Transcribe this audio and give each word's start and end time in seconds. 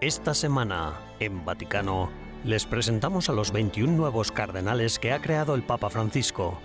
Esta 0.00 0.34
semana, 0.34 0.94
en 1.18 1.44
Vaticano, 1.44 2.25
les 2.46 2.64
presentamos 2.64 3.28
a 3.28 3.32
los 3.32 3.50
21 3.50 3.92
nuevos 3.92 4.30
cardenales 4.30 5.00
que 5.00 5.12
ha 5.12 5.20
creado 5.20 5.56
el 5.56 5.64
Papa 5.64 5.90
Francisco. 5.90 6.58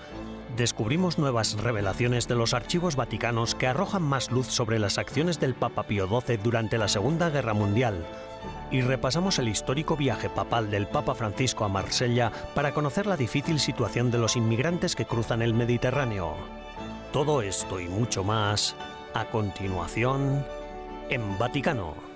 Descubrimos 0.56 1.18
nuevas 1.18 1.56
revelaciones 1.56 2.28
de 2.28 2.36
los 2.36 2.54
archivos 2.54 2.96
vaticanos 2.96 3.56
que 3.56 3.66
arrojan 3.66 4.04
más 4.04 4.30
luz 4.30 4.46
sobre 4.46 4.78
las 4.78 5.00
acciones 5.00 5.40
del 5.40 5.56
Papa 5.56 5.84
Pío 5.84 6.08
XII 6.08 6.38
durante 6.38 6.78
la 6.78 6.88
Segunda 6.88 7.32
Guerra 7.32 7.56
Mundial. 7.56 8.06
Y 8.70 8.82
repasamos 8.82 9.40
el 9.40 9.48
histórico 9.48 9.98
viaje 9.98 10.30
papal 10.30 10.70
del 10.70 10.88
Papa 10.88 11.16
Francisco 11.16 11.66
a 11.66 11.70
Marsella 11.70 12.32
para 12.54 12.74
conocer 12.76 13.08
la 13.08 13.18
difícil 13.18 13.60
situación 13.60 14.12
de 14.12 14.20
los 14.20 14.36
inmigrantes 14.36 14.96
que 14.96 15.06
cruzan 15.06 15.42
el 15.42 15.56
Mediterráneo. 15.56 16.36
Todo 17.12 17.42
esto 17.42 17.80
y 17.80 17.90
mucho 17.90 18.24
más, 18.24 18.76
a 19.16 19.26
continuación, 19.26 20.46
en 21.10 21.40
Vaticano. 21.40 22.11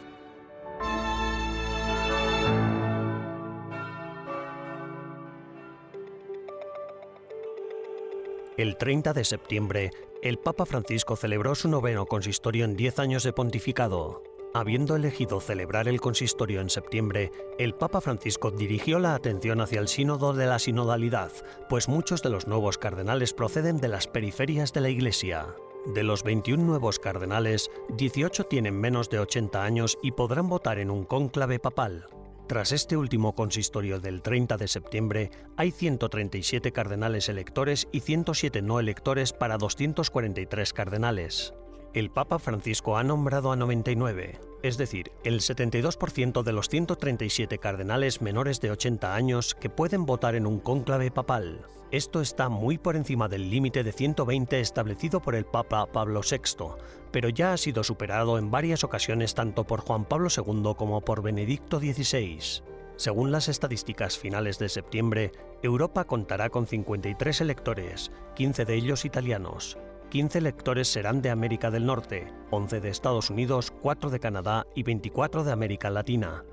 El 8.58 8.78
30 8.78 9.12
de 9.12 9.26
septiembre, 9.26 9.92
el 10.22 10.38
Papa 10.38 10.66
Francisco 10.66 11.18
celebró 11.18 11.56
su 11.56 11.68
noveno 11.68 12.06
consistorio 12.06 12.64
en 12.64 12.78
10 12.78 13.00
años 13.00 13.24
de 13.24 13.34
pontificado. 13.34 14.24
Habiendo 14.54 14.96
elegido 14.96 15.42
celebrar 15.42 15.90
el 15.90 16.00
consistorio 16.00 16.62
en 16.62 16.70
septiembre, 16.70 17.34
el 17.60 17.74
Papa 17.74 18.00
Francisco 18.00 18.52
dirigió 18.52 19.00
la 19.00 19.14
atención 19.14 19.60
hacia 19.60 19.82
el 19.82 19.90
sínodo 19.90 20.32
de 20.32 20.46
la 20.46 20.60
sinodalidad, 20.60 21.34
pues 21.68 21.90
muchos 21.90 22.24
de 22.24 22.30
los 22.30 22.48
nuevos 22.48 22.78
cardenales 22.78 23.34
proceden 23.34 23.82
de 23.82 23.90
las 23.90 24.08
periferias 24.08 24.72
de 24.72 24.80
la 24.80 24.90
Iglesia. 24.90 25.48
De 25.94 26.04
los 26.04 26.24
21 26.24 26.64
nuevos 26.64 26.98
cardenales, 26.98 27.70
18 27.90 28.46
tienen 28.46 28.80
menos 28.80 29.10
de 29.10 29.20
80 29.20 29.62
años 29.62 29.98
y 30.02 30.14
podrán 30.14 30.48
votar 30.48 30.80
en 30.80 30.92
un 30.92 31.04
cónclave 31.04 31.60
papal. 31.60 32.08
Tras 32.48 32.72
este 32.72 32.96
último 32.96 33.34
consistorio 33.34 34.00
del 34.00 34.22
30 34.22 34.58
de 34.58 34.68
septiembre, 34.68 35.32
hay 35.58 35.72
137 35.72 36.72
cardenales 36.72 37.28
electores 37.28 37.88
y 37.92 38.02
107 38.02 38.62
no 38.62 38.80
electores 38.80 39.34
para 39.34 39.58
243 39.58 40.72
cardenales. 40.72 41.56
El 41.96 42.12
Papa 42.12 42.38
Francisco 42.38 42.98
ha 42.98 43.04
nombrado 43.04 43.52
a 43.52 43.56
99, 43.56 44.40
es 44.68 44.78
decir, 44.80 45.12
el 45.24 45.42
72% 45.42 46.42
de 46.42 46.52
los 46.52 46.70
137 46.70 47.60
cardenales 47.60 48.24
menores 48.24 48.62
de 48.62 48.72
80 48.72 49.14
años 49.14 49.54
que 49.54 49.70
pueden 49.70 50.08
votar 50.08 50.34
en 50.34 50.48
un 50.48 50.60
cónclave 50.60 51.12
papal. 51.12 51.68
Esto 51.92 52.20
está 52.20 52.50
muy 52.50 52.80
por 52.80 52.96
encima 52.96 53.28
del 53.28 53.52
límite 53.52 53.84
de 53.84 53.92
120 53.92 54.60
establecido 54.60 55.22
por 55.22 55.36
el 55.36 55.46
Papa 55.46 55.86
Pablo 55.86 56.22
VI, 56.28 56.78
pero 57.12 57.30
ya 57.30 57.54
ha 57.54 57.58
sido 57.58 57.84
superado 57.84 58.40
en 58.40 58.50
varias 58.50 58.84
ocasiones 58.84 59.36
tanto 59.36 59.68
por 59.68 59.82
Juan 59.82 60.06
Pablo 60.06 60.30
II 60.36 60.74
como 60.76 61.02
por 61.02 61.22
Benedicto 61.22 61.78
XVI. 61.78 62.64
Según 62.96 63.32
las 63.32 63.50
estadísticas 63.50 64.18
finales 64.18 64.58
de 64.58 64.70
septiembre, 64.70 65.32
Europa 65.62 66.06
contará 66.06 66.50
con 66.50 66.66
53 66.66 67.42
electores, 67.42 68.12
15 68.36 68.66
de 68.66 68.74
ellos 68.74 69.06
italianos, 69.06 69.78
15 70.16 70.38
electores 70.38 70.88
serán 70.88 71.22
de 71.22 71.30
América 71.30 71.72
del 71.72 71.86
Norte, 71.86 72.32
11 72.50 72.80
de 72.80 72.88
Estados 72.88 73.30
Unidos, 73.30 73.70
4 73.82 74.10
de 74.10 74.22
Canadá 74.22 74.66
y 74.74 74.84
24 74.84 75.44
de 75.44 75.52
América 75.52 75.90
Latina. 75.90 76.46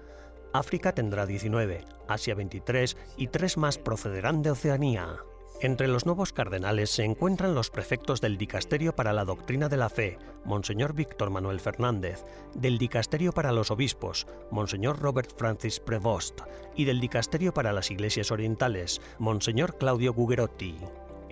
África 0.52 0.96
tendrá 0.96 1.26
19, 1.26 1.84
Asia 2.08 2.34
23 2.34 2.96
y 3.16 3.28
3 3.28 3.58
más 3.58 3.78
procederán 3.78 4.42
de 4.42 4.50
Oceanía. 4.50 5.18
Entre 5.60 5.86
los 5.86 6.06
nuevos 6.06 6.32
cardenales 6.32 6.90
se 6.90 7.04
encuentran 7.04 7.54
los 7.54 7.70
prefectos 7.70 8.20
del 8.20 8.36
Dicasterio 8.36 8.96
para 8.96 9.12
la 9.12 9.24
Doctrina 9.24 9.68
de 9.68 9.76
la 9.76 9.88
Fe, 9.88 10.18
Monseñor 10.44 10.92
Víctor 10.92 11.30
Manuel 11.30 11.60
Fernández, 11.60 12.24
del 12.56 12.78
Dicasterio 12.78 13.30
para 13.30 13.52
los 13.52 13.70
Obispos, 13.70 14.26
Monseñor 14.50 14.98
Robert 14.98 15.30
Francis 15.38 15.78
Prevost, 15.78 16.40
y 16.74 16.84
del 16.84 16.98
Dicasterio 16.98 17.54
para 17.54 17.72
las 17.72 17.92
Iglesias 17.92 18.32
Orientales, 18.32 19.00
Monseñor 19.20 19.78
Claudio 19.78 20.12
Gugerotti. 20.12 20.80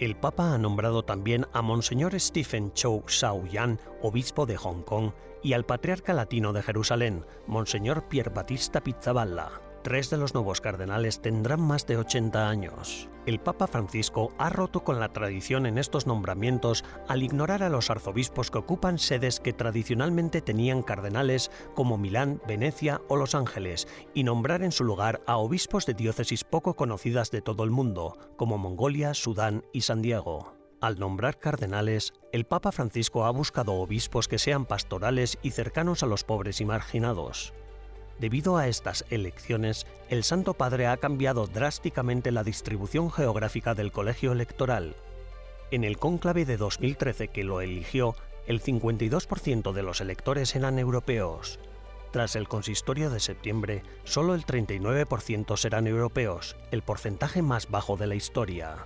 El 0.01 0.17
Papa 0.17 0.55
ha 0.55 0.59
nombrado 0.59 1.03
también 1.03 1.47
a 1.53 1.61
Monseñor 1.61 2.19
Stephen 2.19 2.73
Chow 2.73 3.05
Shao 3.07 3.45
Yan, 3.45 3.79
obispo 4.01 4.47
de 4.47 4.57
Hong 4.57 4.81
Kong, 4.81 5.13
y 5.43 5.53
al 5.53 5.67
patriarca 5.67 6.15
latino 6.15 6.55
de 6.55 6.63
Jerusalén, 6.63 7.27
Monseñor 7.47 8.09
Pier 8.09 8.31
Battista 8.31 8.81
Pizzaballa. 8.81 9.61
Tres 9.83 10.11
de 10.11 10.19
los 10.19 10.35
nuevos 10.35 10.61
cardenales 10.61 11.23
tendrán 11.23 11.63
más 11.63 11.87
de 11.87 11.97
80 11.97 12.51
años. 12.51 13.09
El 13.25 13.41
Papa 13.41 13.67
Francisco 13.67 14.31
ha 14.37 14.51
roto 14.51 14.85
con 14.85 15.01
la 15.01 15.09
tradición 15.09 15.65
en 15.65 15.79
estos 15.79 16.07
nombramientos 16.07 16.85
al 17.09 17.23
ignorar 17.23 17.63
a 17.63 17.71
los 17.71 17.89
arzobispos 17.89 18.51
que 18.51 18.59
ocupan 18.59 18.99
sedes 18.99 19.41
que 19.41 19.55
tradicionalmente 19.55 20.43
tenían 20.43 20.83
cardenales 20.83 21.51
como 21.75 21.97
Milán, 21.97 22.43
Venecia 22.47 23.01
o 23.09 23.17
Los 23.17 23.35
Ángeles 23.35 23.89
y 24.13 24.25
nombrar 24.25 24.63
en 24.63 24.73
su 24.73 24.85
lugar 24.85 25.23
a 25.27 25.39
obispos 25.39 25.87
de 25.87 25.95
diócesis 25.95 26.45
poco 26.45 26.77
conocidas 26.77 27.31
de 27.31 27.41
todo 27.41 27.65
el 27.65 27.71
mundo, 27.71 28.19
como 28.37 28.59
Mongolia, 28.59 29.15
Sudán 29.15 29.65
y 29.73 29.81
San 29.81 30.03
Diego. 30.03 30.61
Al 30.83 30.99
nombrar 30.99 31.39
cardenales, 31.39 32.13
el 32.33 32.45
Papa 32.45 32.71
Francisco 32.71 33.25
ha 33.25 33.31
buscado 33.31 33.75
obispos 33.75 34.29
que 34.29 34.39
sean 34.39 34.67
pastorales 34.67 35.39
y 35.43 35.53
cercanos 35.53 36.03
a 36.03 36.07
los 36.07 36.25
pobres 36.25 36.61
y 36.61 36.67
marginados. 36.67 37.55
Debido 38.21 38.59
a 38.59 38.69
estas 38.69 39.07
elecciones, 39.09 39.87
el 40.11 40.25
Santo 40.25 40.53
Padre 40.53 40.87
ha 40.87 40.99
cambiado 40.99 41.47
drásticamente 41.47 42.31
la 42.33 42.45
distribución 42.45 43.11
geográfica 43.11 43.75
del 43.75 43.93
colegio 43.93 44.33
electoral. 44.33 44.95
En 45.71 45.85
el 45.85 45.97
cónclave 45.97 46.45
de 46.45 46.59
2013 46.59 47.29
que 47.29 47.45
lo 47.45 47.63
eligió, 47.63 48.15
el 48.47 48.61
52% 48.63 49.73
de 49.73 49.83
los 49.83 50.03
electores 50.03 50.55
eran 50.55 50.79
europeos. 50.79 51.61
Tras 52.11 52.37
el 52.37 52.47
consistorio 52.47 53.09
de 53.09 53.21
septiembre, 53.21 53.85
solo 54.05 54.35
el 54.35 54.45
39% 54.45 55.57
serán 55.57 55.87
europeos, 55.87 56.57
el 56.73 56.83
porcentaje 56.83 57.41
más 57.41 57.71
bajo 57.71 57.97
de 57.97 58.07
la 58.07 58.17
historia. 58.17 58.85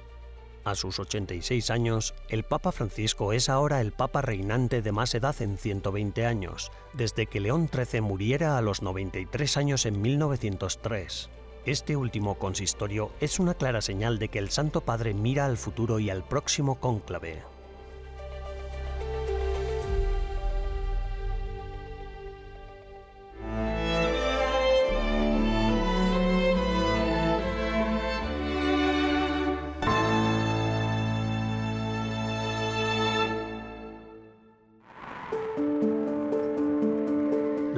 A 0.65 0.75
sus 0.75 0.99
86 0.99 1.71
años, 1.71 2.15
el 2.29 2.43
Papa 2.43 2.73
Francisco 2.73 3.35
es 3.35 3.51
ahora 3.51 3.83
el 3.83 3.93
Papa 3.93 4.23
reinante 4.23 4.81
de 4.81 4.93
más 4.93 5.15
edad 5.15 5.37
en 5.43 5.59
120 5.59 6.25
años, 6.25 6.73
desde 6.95 7.27
que 7.27 7.41
León 7.41 7.69
XIII 7.71 8.01
muriera 8.01 8.57
a 8.57 8.63
los 8.63 8.81
93 8.81 9.59
años 9.59 9.85
en 9.85 10.01
1903. 10.01 11.29
Este 11.67 11.97
último 11.97 12.39
consistorio 12.39 13.13
es 13.21 13.39
una 13.39 13.55
clara 13.55 13.83
señal 13.83 14.19
de 14.19 14.29
que 14.29 14.39
el 14.39 14.49
Santo 14.49 14.81
Padre 14.81 15.13
mira 15.13 15.45
al 15.45 15.59
futuro 15.59 15.99
y 15.99 16.09
al 16.09 16.27
próximo 16.27 16.81
cónclave. 16.81 17.54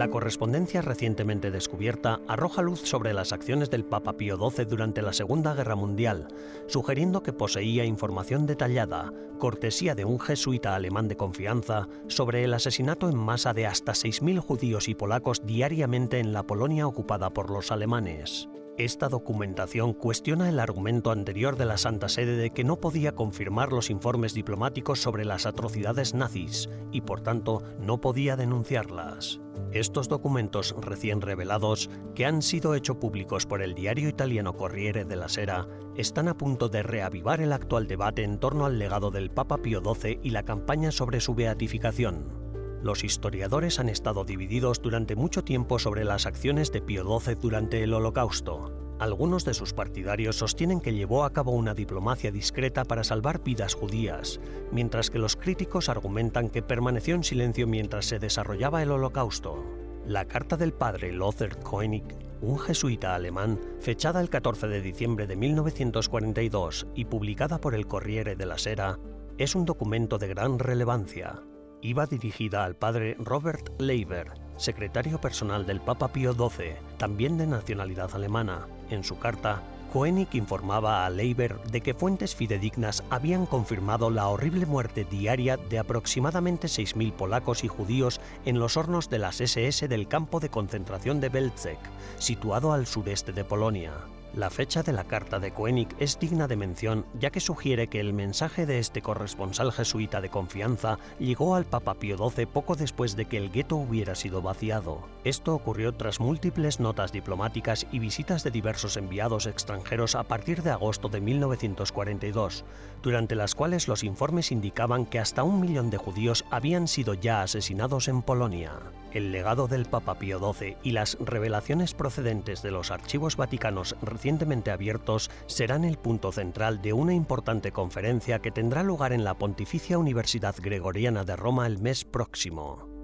La 0.07 0.13
correspondencia 0.13 0.83
recientemente 0.83 1.51
descubierta 1.51 2.21
arroja 2.29 2.63
luz 2.63 2.79
sobre 2.79 3.13
las 3.13 3.33
acciones 3.33 3.71
del 3.71 3.85
Papa 3.85 4.13
Pío 4.13 4.39
XII 4.39 4.65
durante 4.65 5.03
la 5.03 5.13
Segunda 5.13 5.53
Guerra 5.53 5.75
Mundial, 5.75 6.29
sugiriendo 6.69 7.25
que 7.25 7.33
poseía 7.33 7.85
información 7.85 8.47
detallada, 8.47 9.13
cortesía 9.41 9.97
de 9.97 10.05
un 10.05 10.21
jesuita 10.21 10.77
alemán 10.77 11.09
de 11.09 11.17
confianza, 11.17 11.89
sobre 12.07 12.45
el 12.45 12.55
asesinato 12.55 13.09
en 13.09 13.17
masa 13.17 13.53
de 13.53 13.67
hasta 13.67 13.95
6.000 13.95 14.39
judíos 14.39 14.89
y 14.89 14.95
polacos 14.95 15.45
diariamente 15.45 16.21
en 16.21 16.33
la 16.33 16.45
Polonia 16.45 16.87
ocupada 16.87 17.31
por 17.31 17.51
los 17.51 17.73
alemanes. 17.73 18.49
Esta 18.79 19.09
documentación 19.09 19.93
cuestiona 19.93 20.49
el 20.49 20.61
argumento 20.61 21.11
anterior 21.11 21.57
de 21.57 21.65
la 21.65 21.79
Santa 21.79 22.09
Sede 22.09 22.37
de 22.37 22.51
que 22.51 22.63
no 22.63 22.77
podía 22.77 23.17
confirmar 23.17 23.73
los 23.73 23.91
informes 23.91 24.35
diplomáticos 24.35 25.01
sobre 25.01 25.25
las 25.25 25.47
atrocidades 25.47 26.15
nazis 26.15 26.71
y 26.93 27.01
por 27.01 27.23
tanto 27.23 27.65
no 27.81 28.01
podía 28.01 28.37
denunciarlas. 28.37 29.41
Estos 29.73 30.09
documentos 30.09 30.75
recién 30.81 31.21
revelados, 31.21 31.91
que 32.15 32.25
han 32.25 32.41
sido 32.41 32.75
hechos 32.75 32.97
públicos 32.97 33.47
por 33.47 33.63
el 33.63 33.75
diario 33.75 34.09
italiano 34.09 34.55
Corriere 34.55 35.05
della 35.05 35.29
Sera, 35.29 35.67
están 35.97 36.29
a 36.29 36.39
punto 36.39 36.69
de 36.69 36.83
reavivar 36.83 37.41
el 37.41 37.53
actual 37.53 37.87
debate 37.87 38.23
en 38.23 38.39
torno 38.39 38.65
al 38.65 38.79
legado 38.79 39.11
del 39.11 39.31
Papa 39.31 39.59
Pío 39.59 39.83
XII 39.83 40.21
y 40.23 40.31
la 40.31 40.45
campaña 40.45 40.93
sobre 40.93 41.21
su 41.21 41.35
beatificación. 41.35 42.47
Los 42.83 43.03
historiadores 43.03 43.81
han 43.81 43.89
estado 43.89 44.25
divididos 44.25 44.81
durante 44.81 45.17
mucho 45.17 45.43
tiempo 45.43 45.79
sobre 45.79 46.05
las 46.05 46.27
acciones 46.27 46.71
de 46.71 46.83
Pío 46.83 47.19
XII 47.19 47.35
durante 47.35 47.83
el 47.83 47.93
Holocausto. 47.93 48.86
Algunos 48.99 49.45
de 49.45 49.53
sus 49.53 49.75
partidarios 49.75 50.37
sostienen 50.37 50.81
que 50.81 50.95
llevó 50.95 51.25
a 51.25 51.33
cabo 51.33 51.53
una 51.53 51.75
diplomacia 51.75 52.31
discreta 52.31 52.83
para 52.85 53.05
salvar 53.05 53.45
vidas 53.45 53.75
judías, 53.75 54.41
mientras 54.73 55.11
que 55.11 55.19
los 55.19 55.37
críticos 55.37 55.91
argumentan 55.91 56.49
que 56.49 56.63
permaneció 56.63 57.15
en 57.15 57.23
silencio 57.23 57.67
mientras 57.67 58.07
se 58.07 58.19
desarrollaba 58.19 58.83
el 58.83 58.91
holocausto. 58.91 59.63
La 60.07 60.25
carta 60.25 60.57
del 60.57 60.73
padre 60.73 61.13
Lothar 61.13 61.59
Koenig, 61.61 62.05
un 62.41 62.59
jesuita 62.59 63.15
alemán, 63.15 63.61
fechada 63.81 64.21
el 64.23 64.31
14 64.31 64.67
de 64.69 64.81
diciembre 64.81 65.27
de 65.27 65.37
1942 65.37 66.87
y 66.95 67.05
publicada 67.05 67.61
por 67.61 67.75
el 67.75 67.87
Corriere 67.87 68.35
della 68.35 68.57
Sera, 68.57 68.99
es 69.37 69.55
un 69.55 69.67
documento 69.67 70.17
de 70.17 70.29
gran 70.29 70.59
relevancia. 70.59 71.43
Iba 71.83 72.07
dirigida 72.07 72.65
al 72.65 72.77
padre 72.77 73.17
Robert 73.19 73.79
Leiber, 73.79 74.33
secretario 74.57 75.21
personal 75.21 75.67
del 75.67 75.83
Papa 75.83 76.09
Pío 76.09 76.33
XII, 76.33 76.77
también 76.97 77.37
de 77.37 77.47
nacionalidad 77.47 78.15
alemana. 78.15 78.67
En 78.91 79.05
su 79.05 79.19
carta, 79.19 79.63
Koenig 79.93 80.29
informaba 80.35 81.07
a 81.07 81.11
Leiber 81.11 81.61
de 81.71 81.81
que 81.81 81.95
fuentes 81.95 82.35
fidedignas 82.35 83.03
habían 83.09 83.47
confirmado 83.47 84.11
la 84.11 84.29
horrible 84.29 84.67
muerte 84.67 85.05
diaria 85.05 85.57
de 85.57 85.79
aproximadamente 85.79 86.67
6.000 86.67 87.13
polacos 87.13 87.65
y 87.65 87.69
judíos 87.69 88.21
en 88.45 88.59
los 88.59 88.77
hornos 88.77 89.09
de 89.09 89.19
las 89.19 89.41
SS 89.41 89.89
del 89.89 90.09
campo 90.09 90.41
de 90.41 90.51
concentración 90.51 91.21
de 91.21 91.29
Belzec, 91.29 91.79
situado 92.19 92.73
al 92.73 92.87
sureste 92.87 93.33
de 93.33 93.45
Polonia. 93.45 93.93
La 94.37 94.51
fecha 94.51 94.83
de 94.83 94.93
la 94.93 95.05
carta 95.05 95.39
de 95.39 95.51
Koenig 95.51 95.89
es 95.99 96.19
digna 96.19 96.47
de 96.47 96.57
mención 96.57 97.07
ya 97.19 97.31
que 97.31 97.41
sugiere 97.41 97.87
que 97.87 98.01
el 98.01 98.13
mensaje 98.13 98.67
de 98.67 98.79
este 98.79 99.01
corresponsal 99.01 99.73
jesuita 99.73 100.21
de 100.21 100.29
confianza 100.29 100.99
llegó 101.19 101.55
al 101.55 101.65
Papa 101.65 101.95
Pío 101.95 102.19
XII 102.19 102.45
poco 102.45 102.77
después 102.77 103.17
de 103.17 103.25
que 103.25 103.39
el 103.39 103.51
gueto 103.51 103.77
hubiera 103.77 104.15
sido 104.15 104.43
vaciado. 104.43 105.09
Esto 105.25 105.55
ocurrió 105.55 105.95
tras 105.95 106.21
múltiples 106.21 106.81
notas 106.81 107.13
diplomáticas 107.13 107.87
y 107.91 107.99
visitas 107.99 108.45
de 108.45 108.51
diversos 108.51 108.99
enviados 108.99 109.47
extranjeros 109.47 110.15
a 110.15 110.25
partir 110.25 110.63
de 110.63 110.71
agosto 110.71 111.09
de 111.09 111.23
1942, 111.23 112.67
durante 113.03 113.37
las 113.37 113.55
cuales 113.55 113.89
los 113.89 114.05
informes 114.05 114.53
indicaban 114.53 115.07
que 115.07 115.19
hasta 115.19 115.45
un 115.45 115.63
millón 115.63 115.89
de 115.89 115.97
judíos 115.97 116.45
habían 116.51 116.89
sido 116.89 117.15
ya 117.15 117.41
asesinados 117.41 118.07
en 118.07 118.21
Polonia 118.21 118.73
el 119.17 119.33
legado 119.33 119.67
del 119.69 119.87
Papa 119.87 120.19
Pío 120.19 120.39
XII 120.39 120.77
y 120.83 120.93
las 120.93 121.17
revelaciones 121.21 121.95
procedentes 121.95 122.63
de 122.63 122.71
los 122.71 122.91
archivos 122.91 123.37
vaticanos 123.37 123.97
recientemente 124.03 124.71
abiertos 124.71 125.31
serán 125.47 125.85
el 125.85 125.97
punto 125.97 126.33
central 126.33 126.83
de 126.83 126.93
una 126.93 127.15
importante 127.15 127.73
conferencia 127.73 128.41
que 128.41 128.51
tendrá 128.51 128.83
lugar 128.83 129.13
en 129.13 129.25
la 129.25 129.35
Pontificia 129.35 129.99
Universidad 129.99 130.55
Gregoriana 130.61 131.25
de 131.25 131.37
Roma 131.37 131.67
el 131.67 131.79
mes 131.79 132.05
próximo. 132.05 132.96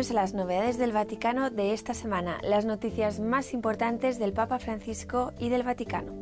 A 0.00 0.14
las 0.14 0.32
novedades 0.32 0.78
del 0.78 0.92
Vaticano 0.92 1.50
de 1.50 1.74
esta 1.74 1.92
semana, 1.92 2.38
las 2.42 2.64
noticias 2.64 3.20
más 3.20 3.52
importantes 3.52 4.18
del 4.18 4.32
Papa 4.32 4.58
Francisco 4.58 5.34
y 5.38 5.50
del 5.50 5.62
Vaticano. 5.62 6.14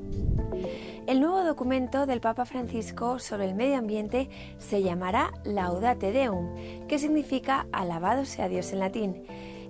El 1.07 1.21
nuevo 1.21 1.45
documento 1.45 2.05
del 2.05 2.21
Papa 2.21 2.45
Francisco 2.45 3.21
sobre 3.21 3.45
el 3.45 3.55
medio 3.55 3.77
ambiente 3.77 4.31
se 4.59 4.83
llamará 4.83 5.31
Laudate 5.45 6.11
Deum, 6.11 6.89
que 6.89 6.99
significa 6.99 7.69
alabado 7.71 8.25
sea 8.25 8.49
Dios 8.49 8.73
en 8.73 8.81
latín. 8.81 9.23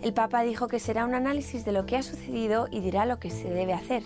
El 0.03 0.15
Papa 0.15 0.43
dijo 0.43 0.69
que 0.69 0.79
será 0.79 1.05
un 1.05 1.15
análisis 1.15 1.65
de 1.65 1.73
lo 1.73 1.85
que 1.85 1.97
ha 1.97 2.03
sucedido 2.03 2.69
y 2.71 2.81
dirá 2.81 3.05
lo 3.05 3.19
que 3.19 3.31
se 3.31 3.51
debe 3.51 3.73
hacer. 3.73 4.05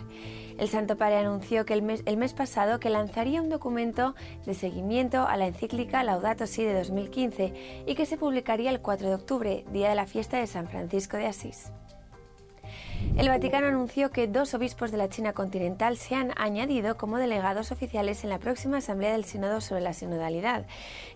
El 0.58 0.68
Santo 0.68 0.96
Padre 0.96 1.18
anunció 1.18 1.66
que 1.66 1.74
el 1.74 1.82
mes, 1.82 2.02
el 2.06 2.16
mes 2.16 2.32
pasado 2.32 2.80
que 2.80 2.88
lanzaría 2.88 3.42
un 3.42 3.50
documento 3.50 4.14
de 4.46 4.54
seguimiento 4.54 5.26
a 5.26 5.36
la 5.36 5.46
encíclica 5.46 6.02
Laudato 6.02 6.46
Si 6.46 6.64
de 6.64 6.74
2015 6.74 7.84
y 7.86 7.94
que 7.94 8.06
se 8.06 8.16
publicaría 8.16 8.70
el 8.70 8.80
4 8.80 9.08
de 9.08 9.14
octubre, 9.14 9.64
día 9.70 9.90
de 9.90 9.94
la 9.94 10.06
fiesta 10.06 10.38
de 10.38 10.46
San 10.46 10.66
Francisco 10.66 11.16
de 11.18 11.26
Asís. 11.26 11.72
El 13.16 13.28
Vaticano 13.28 13.66
anunció 13.66 14.10
que 14.10 14.26
dos 14.26 14.54
obispos 14.54 14.90
de 14.90 14.96
la 14.96 15.08
China 15.08 15.34
continental 15.34 15.96
se 15.98 16.14
han 16.14 16.32
añadido 16.36 16.96
como 16.96 17.18
delegados 17.18 17.70
oficiales 17.70 18.24
en 18.24 18.30
la 18.30 18.38
próxima 18.38 18.78
Asamblea 18.78 19.12
del 19.12 19.24
Sínodo 19.24 19.60
sobre 19.60 19.82
la 19.82 19.92
Sinodalidad. 19.92 20.66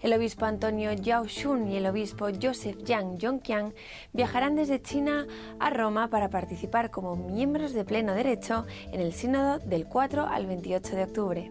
El 0.03 0.13
obispo 0.13 0.45
Antonio 0.45 0.93
Yao 0.93 1.27
Shun 1.27 1.69
y 1.69 1.77
el 1.79 1.87
obispo 1.87 2.29
Joseph 2.41 2.83
Yang 2.85 3.19
Yongqiang 3.19 3.75
viajarán 4.13 4.57
desde 4.57 4.83
China 4.83 5.27
a 5.59 5.71
Roma 5.71 6.09
para 6.09 6.29
participar 6.29 6.91
como 6.91 7.17
miembros 7.17 7.73
de 7.73 7.85
pleno 7.85 8.15
derecho 8.15 8.67
en 8.93 9.01
el 9.01 9.15
Sínodo 9.15 9.59
del 9.59 9.87
4 9.87 10.27
al 10.27 10.47
28 10.47 10.97
de 10.97 11.03
octubre. 11.03 11.51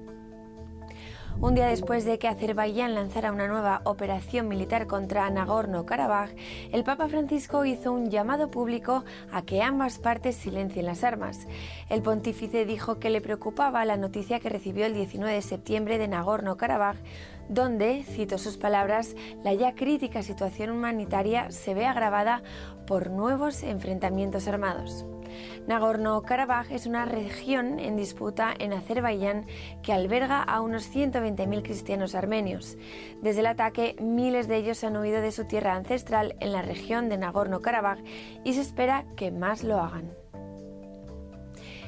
Un 1.42 1.54
día 1.54 1.68
después 1.68 2.06
de 2.06 2.18
que 2.18 2.30
Azerbaiyán 2.30 2.96
lanzara 2.96 3.32
una 3.32 3.48
nueva 3.48 3.82
operación 3.84 4.48
militar 4.48 4.88
contra 4.88 5.30
Nagorno-Karabaj, 5.30 6.30
el 6.72 6.84
Papa 6.86 7.10
Francisco 7.10 7.66
hizo 7.66 7.92
un 7.92 8.10
llamado 8.10 8.50
público 8.50 9.04
a 9.32 9.42
que 9.42 9.62
ambas 9.62 10.00
partes 10.00 10.38
silencien 10.38 10.86
las 10.86 11.04
armas. 11.04 11.46
El 11.90 12.02
pontífice 12.02 12.66
dijo 12.66 13.00
que 13.00 13.10
le 13.10 13.20
preocupaba 13.20 13.84
la 13.84 13.98
noticia 13.98 14.40
que 14.40 14.50
recibió 14.50 14.86
el 14.86 14.94
19 14.94 15.34
de 15.34 15.42
septiembre 15.42 15.98
de 15.98 16.08
Nagorno-Karabaj, 16.08 16.96
donde, 17.50 18.04
cito 18.04 18.38
sus 18.38 18.58
palabras, 18.58 19.16
la 19.44 19.54
ya 19.54 19.76
crítica 19.76 20.24
situación 20.24 20.72
humanitaria 20.72 21.52
se 21.52 21.74
ve 21.74 21.86
agravada 21.86 22.44
por 22.88 23.12
nuevos 23.12 23.62
enfrentamientos 23.62 24.48
armados. 24.48 25.06
Nagorno-Karabaj 25.68 26.72
es 26.72 26.86
una 26.86 27.06
región 27.06 27.80
en 27.80 27.96
disputa 27.96 28.54
en 28.58 28.74
Azerbaiyán 28.74 29.46
que 29.82 29.94
alberga 29.94 30.42
a 30.44 30.62
unos 30.62 30.94
120.000 30.94 31.64
cristianos 31.64 32.16
armenios. 32.16 32.78
Desde 33.22 33.42
el 33.42 33.48
ataque, 33.48 33.96
miles 34.00 34.48
de 34.48 34.58
ellos 34.58 34.84
han 34.84 34.98
huido 34.98 35.22
de 35.22 35.32
su 35.32 35.46
tierra 35.46 35.76
ancestral 35.76 36.36
en 36.40 36.52
la 36.52 36.62
región 36.62 37.10
de 37.10 37.18
Nagorno-Karabaj 37.18 38.04
y 38.44 38.54
se 38.54 38.62
espera 38.62 39.06
que 39.16 39.32
más 39.32 39.64
lo 39.64 39.80
hagan 39.80 40.25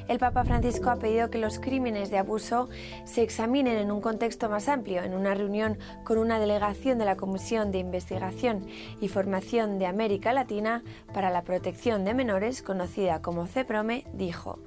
el 0.08 0.18
Papa 0.18 0.44
Francisco 0.44 0.90
ha 0.90 0.96
pedido 0.96 1.30
que 1.30 1.38
los 1.38 1.58
crímenes 1.58 2.10
de 2.10 2.18
abuso 2.18 2.68
se 3.04 3.22
examinen 3.22 3.76
en 3.76 3.92
un 3.92 4.00
contexto 4.00 4.48
más 4.48 4.68
amplio. 4.68 5.02
En 5.02 5.14
una 5.14 5.34
reunión 5.34 5.78
con 6.02 6.18
una 6.18 6.40
delegación 6.40 6.98
de 6.98 7.04
la 7.04 7.16
Comisión 7.16 7.70
de 7.70 7.78
Investigación 7.78 8.66
y 9.00 9.08
Formación 9.08 9.78
de 9.78 9.86
América 9.86 10.32
Latina 10.32 10.82
para 11.12 11.30
la 11.30 11.42
Protección 11.42 12.04
de 12.04 12.14
Menores, 12.14 12.62
conocida 12.62 13.20
como 13.20 13.46
CEPROME, 13.46 14.06
dijo, 14.14 14.58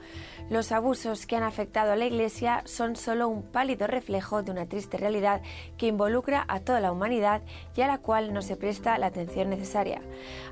los 0.52 0.74
abusos 0.74 1.26
que 1.26 1.38
han 1.38 1.44
afectado 1.44 1.94
a 1.94 1.96
la 1.96 2.06
Iglesia 2.06 2.62
son 2.66 2.98
solo 2.98 3.30
un 3.30 3.42
pálido 3.42 3.88
reflejo 3.88 4.44
de 4.44 4.52
una 4.52 4.66
triste 4.66 4.98
realidad 4.98 5.42
que 5.78 5.88
involucra 5.88 6.44
a 6.50 6.60
toda 6.60 6.82
la 6.82 6.92
humanidad 6.92 7.42
y 7.74 7.80
a 7.80 7.88
la 7.88 8.00
cual 8.00 8.34
no 8.34 8.42
se 8.42 8.58
presta 8.58 8.98
la 8.98 9.06
atención 9.06 9.50
necesaria. 9.50 10.02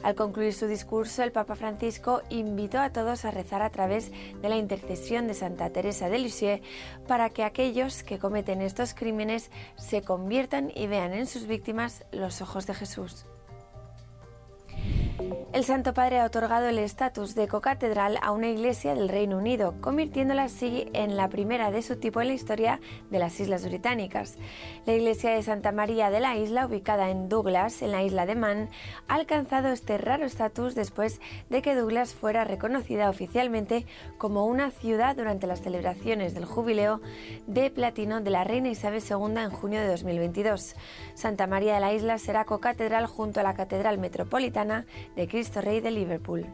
Al 0.01 0.15
concluir 0.15 0.53
su 0.53 0.67
discurso, 0.67 1.21
el 1.21 1.33
Papa 1.33 1.57
Francisco 1.57 2.21
invitó 2.29 2.79
a 2.79 2.91
todos 2.91 3.25
a 3.25 3.31
rezar 3.31 3.61
a 3.61 3.71
través 3.71 4.13
de 4.41 4.47
la 4.47 4.55
intercesión 4.55 5.27
de 5.27 5.33
Santa 5.33 5.69
Teresa 5.69 6.07
de 6.07 6.19
Lisieux 6.19 6.61
para 7.05 7.29
que 7.29 7.43
aquellos 7.43 8.01
que 8.01 8.19
cometen 8.19 8.61
estos 8.61 8.93
crímenes 8.93 9.51
se 9.75 10.01
conviertan 10.01 10.71
y 10.73 10.87
vean 10.87 11.11
en 11.11 11.27
sus 11.27 11.45
víctimas 11.45 12.05
los 12.13 12.41
ojos 12.41 12.65
de 12.67 12.73
Jesús. 12.73 13.25
El 15.51 15.65
Santo 15.65 15.93
Padre 15.93 16.19
ha 16.19 16.25
otorgado 16.25 16.69
el 16.69 16.79
estatus 16.79 17.35
de 17.35 17.47
cocatedral 17.47 18.17
a 18.21 18.31
una 18.31 18.47
iglesia 18.47 18.95
del 18.95 19.09
Reino 19.09 19.37
Unido, 19.37 19.75
convirtiéndola 19.81 20.43
así 20.43 20.87
en 20.93 21.17
la 21.17 21.27
primera 21.27 21.71
de 21.71 21.81
su 21.81 21.97
tipo 21.97 22.21
en 22.21 22.27
la 22.27 22.33
historia 22.33 22.79
de 23.09 23.19
las 23.19 23.37
Islas 23.39 23.65
Británicas. 23.65 24.37
La 24.85 24.93
iglesia 24.93 25.31
de 25.31 25.43
Santa 25.43 25.73
María 25.73 26.11
de 26.11 26.21
la 26.21 26.37
Isla, 26.37 26.67
ubicada 26.67 27.09
en 27.09 27.27
Douglas, 27.27 27.81
en 27.81 27.91
la 27.91 28.03
isla 28.03 28.25
de 28.25 28.35
Man, 28.35 28.69
ha 29.09 29.15
alcanzado 29.15 29.67
este 29.69 29.97
raro 29.97 30.23
estatus 30.25 30.75
después 30.75 31.19
de 31.49 31.61
que 31.61 31.75
Douglas 31.75 32.13
fuera 32.13 32.45
reconocida 32.45 33.09
oficialmente 33.09 33.85
como 34.17 34.45
una 34.45 34.71
ciudad 34.71 35.17
durante 35.17 35.47
las 35.47 35.61
celebraciones 35.61 36.33
del 36.33 36.45
jubileo 36.45 37.01
de 37.47 37.69
platino 37.71 38.21
de 38.21 38.29
la 38.29 38.45
reina 38.45 38.69
Isabel 38.69 39.03
II 39.03 39.41
en 39.41 39.49
junio 39.49 39.81
de 39.81 39.87
2022. 39.87 40.75
Santa 41.15 41.47
María 41.47 41.73
de 41.73 41.79
la 41.81 41.91
Isla 41.91 42.17
será 42.19 42.45
cocatedral 42.45 43.07
junto 43.07 43.41
a 43.41 43.43
la 43.43 43.55
Catedral 43.55 43.97
Metropolitana 43.97 44.85
de 45.15 45.27
Cristo 45.27 45.61
Rey 45.61 45.81
de 45.81 45.91
Liverpool. 45.91 46.45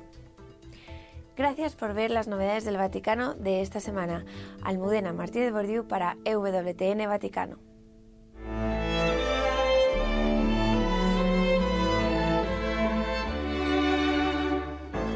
Gracias 1.37 1.75
por 1.75 1.93
ver 1.93 2.11
las 2.11 2.27
novedades 2.27 2.63
del 2.63 2.77
Vaticano 2.77 3.33
de 3.33 3.61
esta 3.61 3.79
semana. 3.81 4.25
Almudena 4.63 5.11
Martínez 5.11 5.51
Bordiú 5.51 5.85
para 5.85 6.17
EWTN 6.23 7.07
Vaticano. 7.07 7.59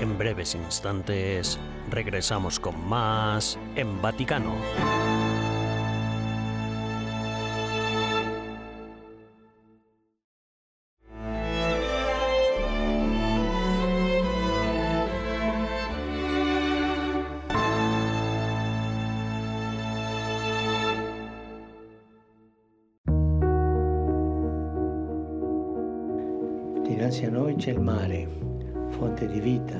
En 0.01 0.17
breves 0.17 0.55
instantes 0.55 1.57
regresamos 1.89 2.59
con 2.59 2.87
más 2.87 3.57
en 3.75 4.01
Vaticano. 4.01 4.55
Dinanzi 26.89 27.25
a 27.25 27.29
noi 27.29 27.53
c'è 27.55 27.69
il 27.69 27.79
mare, 27.79 28.27
fonte 28.89 29.27
di 29.27 29.39
vita. 29.39 29.79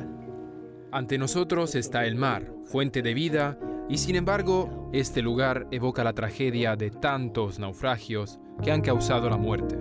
Ante 0.91 1.17
nosotros 1.17 1.73
está 1.73 2.05
el 2.05 2.13
mar, 2.13 2.43
fuente 2.65 3.01
de 3.01 3.15
vida, 3.15 3.57
y 3.89 3.97
sin 3.97 4.15
embargo, 4.15 4.91
este 4.93 5.23
lugar 5.23 5.65
evoca 5.71 6.03
la 6.03 6.13
tragedia 6.13 6.75
de 6.75 6.91
tantos 6.91 7.57
naufragios 7.57 8.39
que 8.61 8.71
han 8.71 8.81
causado 8.81 9.27
la 9.27 9.37
muerte. 9.37 9.75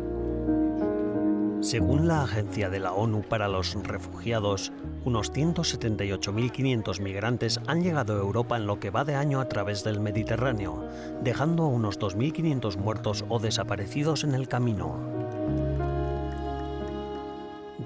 Según 1.61 2.09
la 2.09 2.23
Agencia 2.23 2.71
de 2.71 2.81
la 2.81 2.95
ONU 2.95 3.21
para 3.21 3.47
los 3.47 3.75
Refugiados, 3.75 4.73
unos 5.05 5.31
178.500 5.31 7.01
migrantes 7.03 7.61
han 7.67 7.83
llegado 7.83 8.15
a 8.15 8.21
Europa 8.21 8.57
en 8.57 8.67
lo 8.67 8.81
que 8.81 8.89
va 8.89 9.05
de 9.05 9.17
año 9.17 9.43
a 9.43 9.49
través 9.49 9.85
del 9.85 10.01
Mediterráneo, 10.01 10.89
dejando 11.23 11.65
a 11.65 11.69
unos 11.69 11.99
2.500 11.99 12.79
muertos 12.79 13.27
o 13.29 13.39
desaparecidos 13.39 14.25
en 14.25 14.35
el 14.35 14.49
camino. 14.49 15.18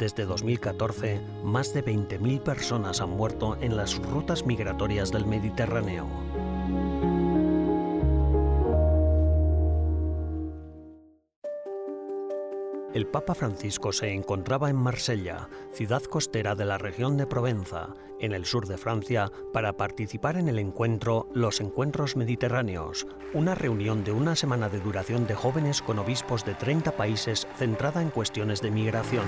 Desde 0.02 0.24
2014, 0.24 1.20
más 1.44 1.72
de 1.74 1.84
20.000 1.84 2.40
personas 2.40 3.00
han 3.00 3.10
muerto 3.10 3.56
en 3.60 3.76
las 3.76 3.98
rutas 3.98 4.44
migratorias 4.44 5.12
del 5.12 5.26
Mediterráneo. 5.26 6.08
El 12.92 13.06
Papa 13.06 13.36
Francisco 13.36 13.92
se 13.92 14.12
encontraba 14.12 14.68
en 14.70 14.74
Marsella, 14.74 15.48
ciudad 15.72 16.02
costera 16.02 16.56
de 16.56 16.64
la 16.64 16.78
región 16.78 17.16
de 17.16 17.28
Provenza, 17.28 17.94
en 18.18 18.32
el 18.32 18.44
sur 18.44 18.66
de 18.66 18.78
Francia, 18.78 19.30
para 19.52 19.76
participar 19.76 20.36
en 20.36 20.48
el 20.48 20.58
encuentro 20.58 21.28
Los 21.32 21.60
Encuentros 21.60 22.16
Mediterráneos, 22.16 23.06
una 23.34 23.54
reunión 23.54 24.02
de 24.02 24.10
una 24.10 24.34
semana 24.34 24.68
de 24.68 24.80
duración 24.80 25.28
de 25.28 25.36
jóvenes 25.36 25.80
con 25.80 26.00
obispos 26.00 26.44
de 26.44 26.54
30 26.54 26.96
países 26.96 27.46
centrada 27.56 28.02
en 28.02 28.10
cuestiones 28.10 28.60
de 28.62 28.72
migración. 28.72 29.26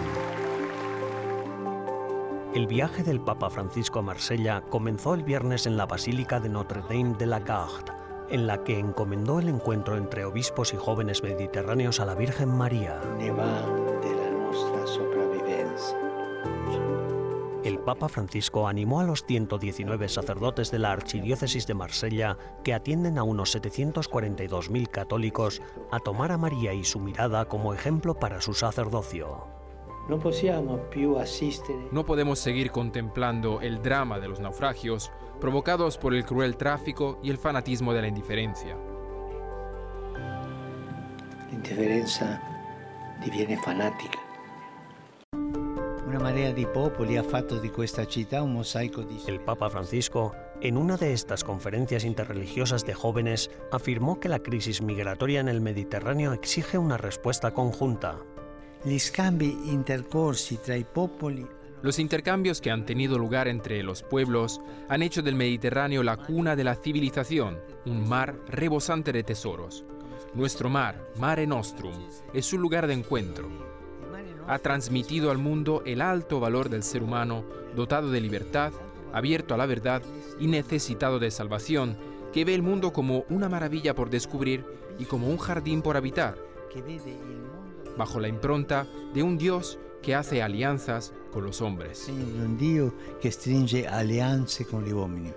El 2.55 2.69
viaje 2.69 3.03
del 3.03 3.21
Papa 3.21 3.51
Francisco 3.51 3.99
a 3.99 4.03
Marsella 4.03 4.61
comenzó 4.71 5.15
el 5.15 5.25
viernes 5.25 5.67
en 5.67 5.77
la 5.77 5.87
Basílica 5.87 6.39
de 6.39 6.49
Notre-Dame 6.49 7.17
de 7.19 7.27
la 7.27 7.41
Garde, 7.41 7.93
en 8.31 8.47
la 8.47 8.63
que 8.63 8.79
encomendó 8.79 9.41
el 9.41 9.49
encuentro 9.49 9.97
entre 9.97 10.25
obispos 10.25 10.73
y 10.73 10.77
jóvenes 10.77 11.25
mediterráneos 11.25 11.99
a 11.99 12.07
la 12.07 12.15
Virgen 12.15 12.57
María. 12.57 13.01
El 17.65 17.81
Papa 17.81 18.09
Francisco 18.09 18.69
animó 18.69 19.01
a 19.01 19.05
los 19.05 19.25
119 19.25 20.09
sacerdotes 20.09 20.71
de 20.71 20.79
la 20.79 20.93
Archidiócesis 20.93 21.67
de 21.67 21.75
Marsella, 21.75 22.39
que 22.63 22.73
atienden 22.73 23.19
a 23.19 23.25
unos 23.25 23.57
742.000 23.57 24.89
católicos, 24.91 25.61
a 25.91 25.99
tomar 25.99 26.31
a 26.31 26.39
María 26.39 26.73
y 26.73 26.85
su 26.85 27.01
mirada 27.01 27.47
como 27.47 27.75
ejemplo 27.75 28.15
para 28.15 28.41
su 28.41 28.55
sacerdocio. 28.55 29.54
No 30.07 30.21
No 31.93 32.05
podemos 32.05 32.39
seguir 32.39 32.71
contemplando 32.71 33.61
el 33.63 33.83
drama 33.83 34.21
de 34.21 34.29
los 34.29 34.39
naufragios 34.39 35.11
provocados 35.41 35.97
por 35.97 36.15
el 36.15 36.25
cruel 36.27 36.57
tráfico 36.57 37.19
y 37.23 37.31
el 37.31 37.39
fanatismo 37.39 37.95
de 37.95 38.03
la 38.03 38.09
indiferencia. 38.09 38.77
La 41.49 41.53
indiferencia 41.53 42.43
diviene 43.25 43.57
fanática. 43.57 44.19
Una 46.07 46.19
marea 46.19 46.53
di 46.53 46.67
popoli 46.67 47.17
ha 47.17 47.25
fatto 47.25 47.59
di 47.59 47.71
questa 47.71 48.07
città 48.07 48.43
un 48.43 48.53
mosaico 48.53 49.03
di... 49.03 49.21
El 49.27 49.41
Papa 49.41 49.71
Francisco, 49.71 50.35
en 50.61 50.77
una 50.77 50.97
de 50.97 51.13
estas 51.15 51.43
conferencias 51.43 52.05
interreligiosas 52.05 52.85
de 52.85 52.93
jóvenes, 52.93 53.51
afirmó 53.73 54.21
que 54.21 54.29
la 54.29 54.41
crisis 54.41 54.83
migratoria 54.83 55.41
en 55.41 55.49
el 55.49 55.61
Mediterráneo 55.61 56.35
exige 56.35 56.77
una 56.77 56.99
respuesta 56.99 57.53
conjunta. 57.53 58.19
Los 61.81 61.99
intercambios 61.99 62.61
que 62.61 62.71
han 62.71 62.85
tenido 62.85 63.19
lugar 63.19 63.49
entre 63.49 63.83
los 63.83 64.03
pueblos 64.03 64.61
han 64.91 65.03
hecho 65.03 65.23
del 65.23 65.37
Mediterráneo 65.37 66.03
la 66.03 66.19
cuna 66.19 66.55
de 66.55 66.65
la 66.65 66.75
civilización, 66.75 67.59
un 67.87 68.07
mar 68.07 68.37
rebosante 68.47 69.11
de 69.11 69.23
tesoros. 69.23 69.87
Nuestro 70.35 70.69
mar, 70.69 71.03
Mare 71.17 71.47
Nostrum, 71.47 71.95
es 72.35 72.53
un 72.53 72.61
lugar 72.61 72.87
de 72.87 72.93
encuentro. 72.93 73.49
Ha 74.47 74.59
transmitido 74.59 75.31
al 75.31 75.39
mundo 75.39 75.83
el 75.87 76.03
alto 76.03 76.39
valor 76.39 76.69
del 76.69 76.83
ser 76.83 77.03
humano, 77.03 77.47
dotado 77.75 78.11
de 78.11 78.21
libertad, 78.21 78.75
abierto 79.15 79.55
a 79.55 79.57
la 79.57 79.65
verdad 79.65 80.03
y 80.39 80.47
necesitado 80.47 81.19
de 81.19 81.31
salvación, 81.31 81.97
que 82.35 82.45
ve 82.45 82.55
el 82.55 82.63
mundo 82.63 82.93
como 82.93 83.25
una 83.31 83.49
maravilla 83.49 83.95
por 83.95 84.11
descubrir 84.11 84.63
y 84.99 85.07
como 85.07 85.29
un 85.29 85.39
jardín 85.39 85.81
por 85.81 85.97
habitar 85.97 86.37
bajo 87.97 88.21
la 88.21 88.29
impronta 88.29 88.87
de 89.13 89.23
un 89.23 89.39
Dios 89.39 89.79
que 90.03 90.15
hace 90.15 90.43
alianzas 90.43 91.13
con 91.33 91.45
los 91.45 91.61
hombres. 91.63 92.09
Un 92.09 92.59
Dios 92.59 92.93
que 93.21 93.33
stringe 93.33 93.89
alianze 93.89 94.67
con 94.67 94.85
los 94.85 94.93
hombres. 94.93 95.35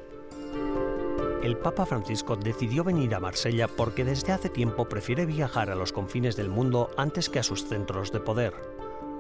El 1.41 1.55
Papa 1.57 1.85
Francisco 1.85 2.35
decidió 2.35 2.83
venir 2.83 3.15
a 3.15 3.21
Marsella 3.21 3.67
porque 3.67 4.03
desde 4.03 4.33
hace 4.33 4.49
tiempo 4.49 4.89
prefiere 4.89 5.25
viajar 5.25 5.69
a 5.69 5.75
los 5.75 5.93
confines 5.93 6.35
del 6.35 6.49
mundo 6.49 6.89
antes 6.97 7.29
que 7.29 7.39
a 7.39 7.43
sus 7.43 7.65
centros 7.65 8.11
de 8.11 8.19
poder. 8.19 8.53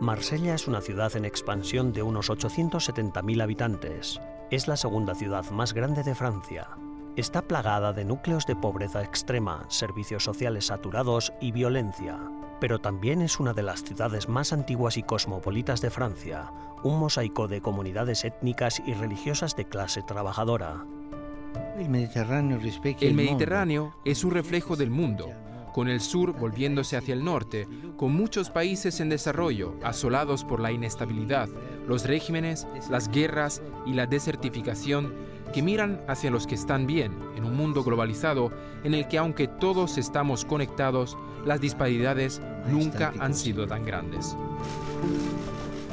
Marsella 0.01 0.53
es 0.53 0.67
una 0.67 0.81
ciudad 0.81 1.15
en 1.15 1.25
expansión 1.25 1.93
de 1.93 2.03
unos 2.03 2.29
870.000 2.29 3.41
habitantes. 3.41 4.19
Es 4.51 4.67
la 4.67 4.75
segunda 4.75 5.15
ciudad 5.15 5.49
más 5.51 5.73
grande 5.73 6.03
de 6.03 6.15
Francia. 6.15 6.67
Está 7.15 7.41
plagada 7.41 7.93
de 7.93 8.03
núcleos 8.03 8.45
de 8.45 8.55
pobreza 8.55 9.03
extrema, 9.03 9.65
servicios 9.69 10.23
sociales 10.23 10.65
saturados 10.65 11.31
y 11.39 11.51
violencia 11.51 12.19
pero 12.59 12.79
también 12.79 13.21
es 13.21 13.39
una 13.39 13.53
de 13.53 13.63
las 13.63 13.83
ciudades 13.83 14.29
más 14.29 14.53
antiguas 14.53 14.97
y 14.97 15.03
cosmopolitas 15.03 15.81
de 15.81 15.89
Francia, 15.89 16.51
un 16.83 16.99
mosaico 16.99 17.47
de 17.47 17.61
comunidades 17.61 18.25
étnicas 18.25 18.81
y 18.85 18.93
religiosas 18.93 19.55
de 19.55 19.65
clase 19.65 20.01
trabajadora. 20.01 20.85
El 21.77 21.89
Mediterráneo, 21.89 22.59
el 23.01 23.13
Mediterráneo 23.13 23.95
es 24.03 24.23
un 24.23 24.31
reflejo 24.31 24.75
del 24.75 24.89
mundo, 24.89 25.31
con 25.73 25.89
el 25.89 26.01
sur 26.01 26.33
volviéndose 26.33 26.97
hacia 26.97 27.13
el 27.13 27.23
norte, 27.23 27.67
con 27.97 28.11
muchos 28.11 28.49
países 28.49 28.99
en 28.99 29.09
desarrollo, 29.09 29.75
asolados 29.83 30.43
por 30.43 30.59
la 30.59 30.71
inestabilidad, 30.71 31.47
los 31.87 32.05
regímenes, 32.05 32.67
las 32.89 33.09
guerras 33.09 33.61
y 33.85 33.93
la 33.93 34.07
desertificación 34.07 35.13
que 35.53 35.61
miran 35.61 36.01
hacia 36.07 36.31
los 36.31 36.47
que 36.47 36.55
están 36.55 36.87
bien 36.87 37.17
en 37.35 37.43
un 37.45 37.55
mundo 37.55 37.83
globalizado 37.83 38.51
en 38.83 38.93
el 38.93 39.07
que 39.07 39.17
aunque 39.17 39.47
todos 39.47 39.99
estamos 39.99 40.45
conectados, 40.45 41.15
las 41.47 41.61
disparidades 41.61 42.41
nunca 42.69 43.13
han 43.19 43.33
sido 43.33 43.65
tan 43.65 43.85
grandes. 43.85 44.35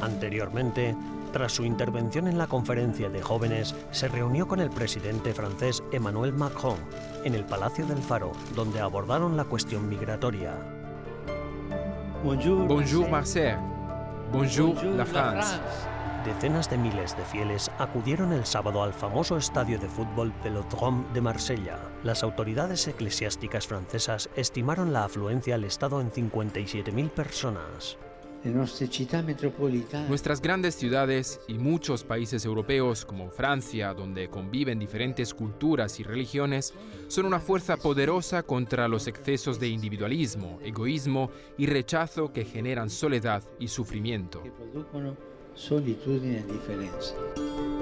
Anteriormente, 0.03 0.95
tras 1.33 1.53
su 1.53 1.65
intervención 1.65 2.29
en 2.29 2.39
la 2.39 2.47
conferencia 2.47 3.09
de 3.09 3.23
jóvenes, 3.23 3.75
se 3.91 4.09
reunió 4.09 4.47
con 4.47 4.61
el 4.61 4.71
presidente 4.71 5.33
francés 5.33 5.83
Emmanuel 5.93 6.33
Macron 6.33 6.77
en 7.25 7.35
el 7.35 7.45
Palacio 7.45 7.87
del 7.87 7.99
Faro, 7.99 8.33
donde 8.55 8.81
abordaron 8.81 9.37
la 9.37 9.45
cuestión 9.45 9.89
migratoria. 9.89 10.53
Bonjour 12.23 13.09
Marseille. 13.09 13.59
Bonjour 14.33 14.83
la 14.85 15.05
France. 15.05 15.59
Decenas 16.25 16.71
de 16.71 16.79
miles 16.79 17.15
de 17.19 17.25
fieles 17.27 17.71
acudieron 17.79 18.33
el 18.33 18.47
sábado 18.47 18.83
al 18.83 18.95
famoso 18.95 19.37
estadio 19.37 19.79
de 19.79 19.89
fútbol 19.89 20.33
Velodrome 20.43 21.05
de 21.13 21.21
Marsella. 21.21 21.79
Las 22.03 22.23
autoridades 22.23 22.89
eclesiásticas 22.89 23.67
francesas 23.67 24.31
estimaron 24.35 24.95
la 24.95 25.05
afluencia 25.05 25.57
al 25.57 25.65
estado 25.65 26.01
en 26.01 26.11
57.000 26.11 27.11
personas. 27.11 27.99
Nuestras 30.09 30.41
grandes 30.41 30.75
ciudades 30.75 31.41
y 31.47 31.55
muchos 31.55 32.05
países 32.05 32.45
europeos 32.47 33.05
como 33.05 33.31
Francia, 33.31 33.93
donde 33.93 34.29
conviven 34.29 34.79
diferentes 34.79 35.35
culturas 35.35 36.01
y 36.01 36.05
religiones, 36.05 36.73
son 37.09 37.27
una 37.27 37.41
fuerza 37.41 37.77
poderosa 37.77 38.43
contra 38.43 38.89
los 38.89 39.09
excesos 39.09 39.61
de 39.61 39.69
individualismo, 39.69 40.59
egoísmo 40.63 41.31
y 41.59 41.67
rechazo 41.67 42.33
que 42.33 42.47
generan 42.47 42.89
soledad 42.89 43.43
y 43.59 43.69
sufrimiento 43.69 44.43
solitudine 45.55 46.39
e 46.39 46.45
differenza. 46.45 47.74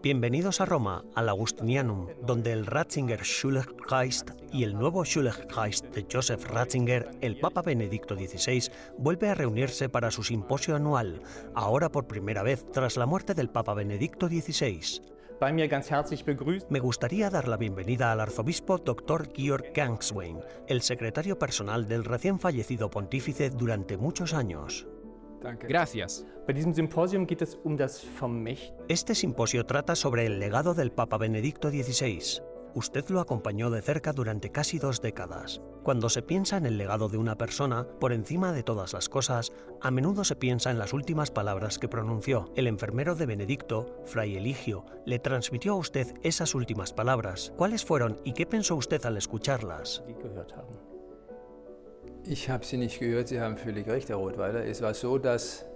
Bienvenidos 0.00 0.60
a 0.60 0.64
Roma, 0.64 1.04
al 1.16 1.28
Augustinianum, 1.28 2.06
donde 2.24 2.52
el 2.52 2.66
Ratzinger 2.66 3.24
Schulkreis 3.24 4.24
y 4.52 4.62
el 4.62 4.78
nuevo 4.78 5.04
Schulkreis 5.04 5.82
de 5.92 6.06
Joseph 6.08 6.44
Ratzinger, 6.44 7.10
el 7.20 7.40
Papa 7.40 7.62
Benedicto 7.62 8.14
XVI, 8.14 8.70
vuelve 8.96 9.28
a 9.28 9.34
reunirse 9.34 9.88
para 9.88 10.12
su 10.12 10.22
simposio 10.22 10.76
anual, 10.76 11.20
ahora 11.56 11.90
por 11.90 12.06
primera 12.06 12.44
vez 12.44 12.64
tras 12.70 12.96
la 12.96 13.06
muerte 13.06 13.34
del 13.34 13.50
Papa 13.50 13.74
Benedicto 13.74 14.28
XVI. 14.28 15.02
Me 16.70 16.78
gustaría 16.78 17.28
dar 17.28 17.48
la 17.48 17.56
bienvenida 17.56 18.12
al 18.12 18.20
arzobispo 18.20 18.78
Dr. 18.78 19.32
Georg 19.34 19.72
Gangswein, 19.74 20.38
el 20.68 20.80
secretario 20.80 21.40
personal 21.40 21.88
del 21.88 22.04
recién 22.04 22.38
fallecido 22.38 22.88
pontífice 22.88 23.50
durante 23.50 23.96
muchos 23.96 24.32
años. 24.32 24.86
Gracias. 25.68 26.24
Um 27.64 28.46
este 28.88 29.14
simposio 29.14 29.66
trata 29.66 29.94
sobre 29.94 30.26
el 30.26 30.38
legado 30.38 30.74
del 30.74 30.92
Papa 30.92 31.18
Benedicto 31.18 31.70
XVI. 31.70 32.42
Usted 32.74 33.08
lo 33.10 33.20
acompañó 33.20 33.70
de 33.70 33.82
cerca 33.82 34.12
durante 34.12 34.50
casi 34.50 34.78
dos 34.78 35.02
décadas. 35.02 35.60
Cuando 35.82 36.08
se 36.08 36.22
piensa 36.22 36.56
en 36.56 36.64
el 36.64 36.78
legado 36.78 37.08
de 37.08 37.18
una 37.18 37.36
persona, 37.36 37.86
por 38.00 38.12
encima 38.12 38.52
de 38.52 38.62
todas 38.62 38.94
las 38.94 39.08
cosas, 39.08 39.52
a 39.80 39.90
menudo 39.90 40.24
se 40.24 40.36
piensa 40.36 40.70
en 40.70 40.78
las 40.78 40.92
últimas 40.94 41.30
palabras 41.30 41.78
que 41.78 41.88
pronunció. 41.88 42.50
El 42.56 42.66
enfermero 42.66 43.14
de 43.14 43.26
Benedicto, 43.26 44.00
Fray 44.06 44.36
Eligio, 44.36 44.86
le 45.04 45.18
transmitió 45.18 45.74
a 45.74 45.76
usted 45.76 46.14
esas 46.22 46.54
últimas 46.54 46.92
palabras. 46.92 47.52
¿Cuáles 47.56 47.84
fueron 47.84 48.20
y 48.24 48.32
qué 48.32 48.46
pensó 48.46 48.76
usted 48.76 49.04
al 49.04 49.16
escucharlas? 49.18 50.02
Ich 52.26 52.48
habe 52.48 52.64
sie 52.64 52.76
nicht 52.76 53.00
gehört, 53.00 53.28
Sie 53.28 53.40
haben 53.40 53.56
völlig 53.56 53.86
recht, 53.88 54.08
Herr 54.08 54.16
Rothweiler. 54.16 54.64
Es 54.64 54.80
war 54.80 54.94
so, 54.94 55.18
dass 55.18 55.66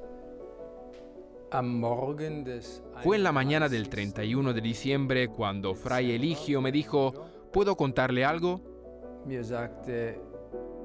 Fue 3.03 3.17
en 3.17 3.23
la 3.23 3.33
mañana 3.33 3.69
del 3.69 3.89
31 3.89 4.53
de 4.53 4.61
diciembre 4.61 5.29
cuando 5.29 5.75
Fray 5.75 6.13
Eligio 6.13 6.61
me 6.61 6.73
dijo, 6.73 7.13
¿puedo 7.53 7.77
contarle 7.77 8.25
algo? 8.25 8.61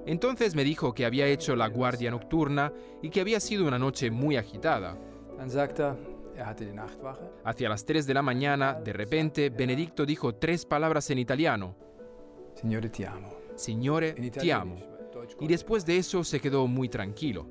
Entonces 0.06 0.56
me 0.56 0.64
dijo 0.64 0.94
que 0.94 1.06
había 1.06 1.28
hecho 1.28 1.56
la 1.56 1.68
guardia 1.68 2.12
nocturna 2.12 2.72
y 3.02 3.10
que 3.10 3.22
había 3.22 3.40
sido 3.40 3.68
una 3.68 3.80
noche 3.80 4.12
muy 4.12 4.38
agitada. 4.38 4.98
Er 6.36 6.46
Hacia 7.44 7.70
las 7.70 7.86
3 7.86 8.08
de 8.08 8.14
la 8.14 8.22
mañana, 8.22 8.74
de 8.74 8.94
repente, 8.94 9.50
Benedicto 9.50 10.06
dijo 10.06 10.36
tres 10.36 10.66
palabras 10.66 11.10
en 11.10 11.20
italiano. 11.20 11.76
Signore 12.56 12.90
ti 12.90 13.04
amo. 13.04 13.34
Signore 13.56 14.14
ti 14.14 14.52
amo. 14.52 14.91
Y 15.40 15.48
después 15.48 15.86
de 15.86 15.98
eso 15.98 16.24
se 16.24 16.40
quedó 16.40 16.68
muy 16.68 16.90
tranquilo. 16.90 17.48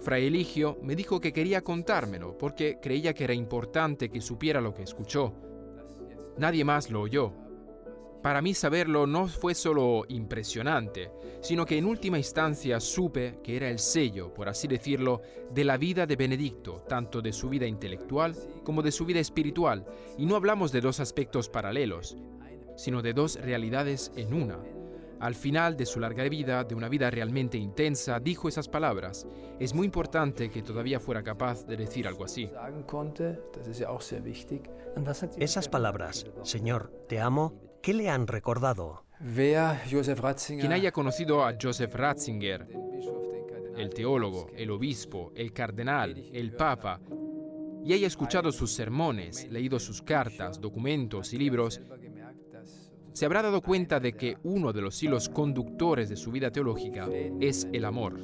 Fray 0.00 0.26
Eligio 0.26 0.78
me 0.82 0.94
dijo 0.94 1.20
que 1.20 1.32
quería 1.32 1.62
contármelo 1.62 2.36
porque 2.38 2.78
creía 2.80 3.14
que 3.14 3.24
era 3.24 3.34
importante 3.34 4.10
que 4.10 4.20
supiera 4.20 4.60
lo 4.60 4.72
que 4.72 4.82
escuchó. 4.82 5.32
Nadie 6.38 6.64
más 6.64 6.90
lo 6.90 7.00
oyó. 7.00 7.32
Para 8.22 8.42
mí 8.42 8.52
saberlo 8.52 9.06
no 9.06 9.28
fue 9.28 9.54
solo 9.54 10.04
impresionante, 10.08 11.10
sino 11.40 11.64
que 11.64 11.78
en 11.78 11.84
última 11.84 12.18
instancia 12.18 12.80
supe 12.80 13.38
que 13.42 13.56
era 13.56 13.70
el 13.70 13.78
sello, 13.78 14.34
por 14.34 14.48
así 14.48 14.66
decirlo, 14.66 15.22
de 15.52 15.64
la 15.64 15.76
vida 15.76 16.04
de 16.04 16.16
Benedicto, 16.16 16.84
tanto 16.88 17.22
de 17.22 17.32
su 17.32 17.48
vida 17.48 17.66
intelectual 17.66 18.34
como 18.64 18.82
de 18.82 18.90
su 18.90 19.04
vida 19.04 19.20
espiritual, 19.20 19.86
y 20.16 20.26
no 20.26 20.34
hablamos 20.34 20.72
de 20.72 20.80
dos 20.80 20.98
aspectos 20.98 21.48
paralelos, 21.48 22.16
sino 22.76 23.02
de 23.02 23.12
dos 23.12 23.36
realidades 23.40 24.12
en 24.16 24.34
una. 24.34 24.58
Al 25.20 25.34
final 25.34 25.76
de 25.76 25.86
su 25.86 25.98
larga 25.98 26.22
vida, 26.28 26.64
de 26.64 26.74
una 26.74 26.88
vida 26.88 27.10
realmente 27.10 27.58
intensa, 27.58 28.20
dijo 28.20 28.48
esas 28.48 28.68
palabras. 28.68 29.26
Es 29.58 29.74
muy 29.74 29.86
importante 29.86 30.50
que 30.50 30.62
todavía 30.62 31.00
fuera 31.00 31.22
capaz 31.22 31.66
de 31.66 31.76
decir 31.76 32.06
algo 32.06 32.24
así. 32.24 32.50
Esas 35.36 35.68
palabras, 35.68 36.26
Señor, 36.42 36.92
te 37.08 37.20
amo, 37.20 37.54
¿qué 37.82 37.94
le 37.94 38.08
han 38.08 38.26
recordado? 38.26 39.04
Quien 40.60 40.72
haya 40.72 40.92
conocido 40.92 41.44
a 41.44 41.54
Joseph 41.60 41.94
Ratzinger, 41.94 42.68
el 43.76 43.90
teólogo, 43.90 44.50
el 44.56 44.70
obispo, 44.70 45.32
el 45.34 45.52
cardenal, 45.52 46.16
el 46.32 46.52
papa, 46.52 47.00
y 47.84 47.92
haya 47.92 48.06
escuchado 48.06 48.52
sus 48.52 48.72
sermones, 48.72 49.48
leído 49.50 49.78
sus 49.78 50.02
cartas, 50.02 50.60
documentos 50.60 51.32
y 51.32 51.38
libros, 51.38 51.80
se 53.18 53.26
habrá 53.26 53.42
dado 53.42 53.62
cuenta 53.62 53.98
de 53.98 54.12
que 54.12 54.36
uno 54.44 54.72
de 54.72 54.80
los 54.80 55.02
hilos 55.02 55.28
conductores 55.28 56.08
de 56.08 56.14
su 56.14 56.30
vida 56.30 56.52
teológica 56.52 57.08
es 57.40 57.66
el 57.72 57.84
amor. 57.84 58.16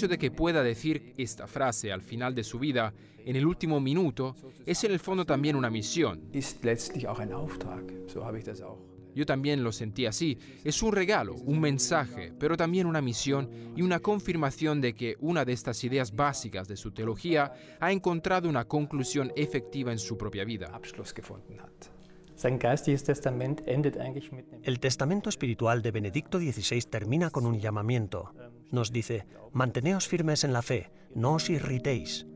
Hecho 0.00 0.08
de 0.08 0.16
que 0.16 0.30
pueda 0.30 0.62
decir 0.62 1.12
esta 1.18 1.46
frase 1.46 1.92
al 1.92 2.00
final 2.00 2.34
de 2.34 2.42
su 2.42 2.58
vida, 2.58 2.94
en 3.26 3.36
el 3.36 3.44
último 3.44 3.80
minuto, 3.80 4.34
es 4.64 4.82
en 4.84 4.92
el 4.92 4.98
fondo 4.98 5.26
también 5.26 5.56
una 5.56 5.68
misión. 5.68 6.22
Yo 9.14 9.26
también 9.26 9.62
lo 9.62 9.72
sentí 9.72 10.06
así. 10.06 10.38
Es 10.64 10.82
un 10.82 10.92
regalo, 10.92 11.34
un 11.34 11.60
mensaje, 11.60 12.32
pero 12.38 12.56
también 12.56 12.86
una 12.86 13.02
misión 13.02 13.50
y 13.76 13.82
una 13.82 14.00
confirmación 14.00 14.80
de 14.80 14.94
que 14.94 15.16
una 15.20 15.44
de 15.44 15.52
estas 15.52 15.84
ideas 15.84 16.16
básicas 16.16 16.66
de 16.66 16.78
su 16.78 16.92
teología 16.92 17.52
ha 17.78 17.92
encontrado 17.92 18.48
una 18.48 18.64
conclusión 18.64 19.30
efectiva 19.36 19.92
en 19.92 19.98
su 19.98 20.16
propia 20.16 20.46
vida. 20.46 20.80
El 24.62 24.80
testamento 24.80 25.28
espiritual 25.28 25.82
de 25.82 25.90
Benedicto 25.90 26.38
XVI 26.38 26.80
termina 26.82 27.28
con 27.28 27.44
un 27.44 27.58
llamamiento. 27.58 28.32
Nos 28.70 28.92
dice, 28.92 29.26
manteneos 29.52 30.08
firmes 30.08 30.44
en 30.44 30.54
la 30.54 30.62
fe, 30.62 30.90
no 31.14 31.34
os 31.34 31.50
irritéis. 31.50 32.26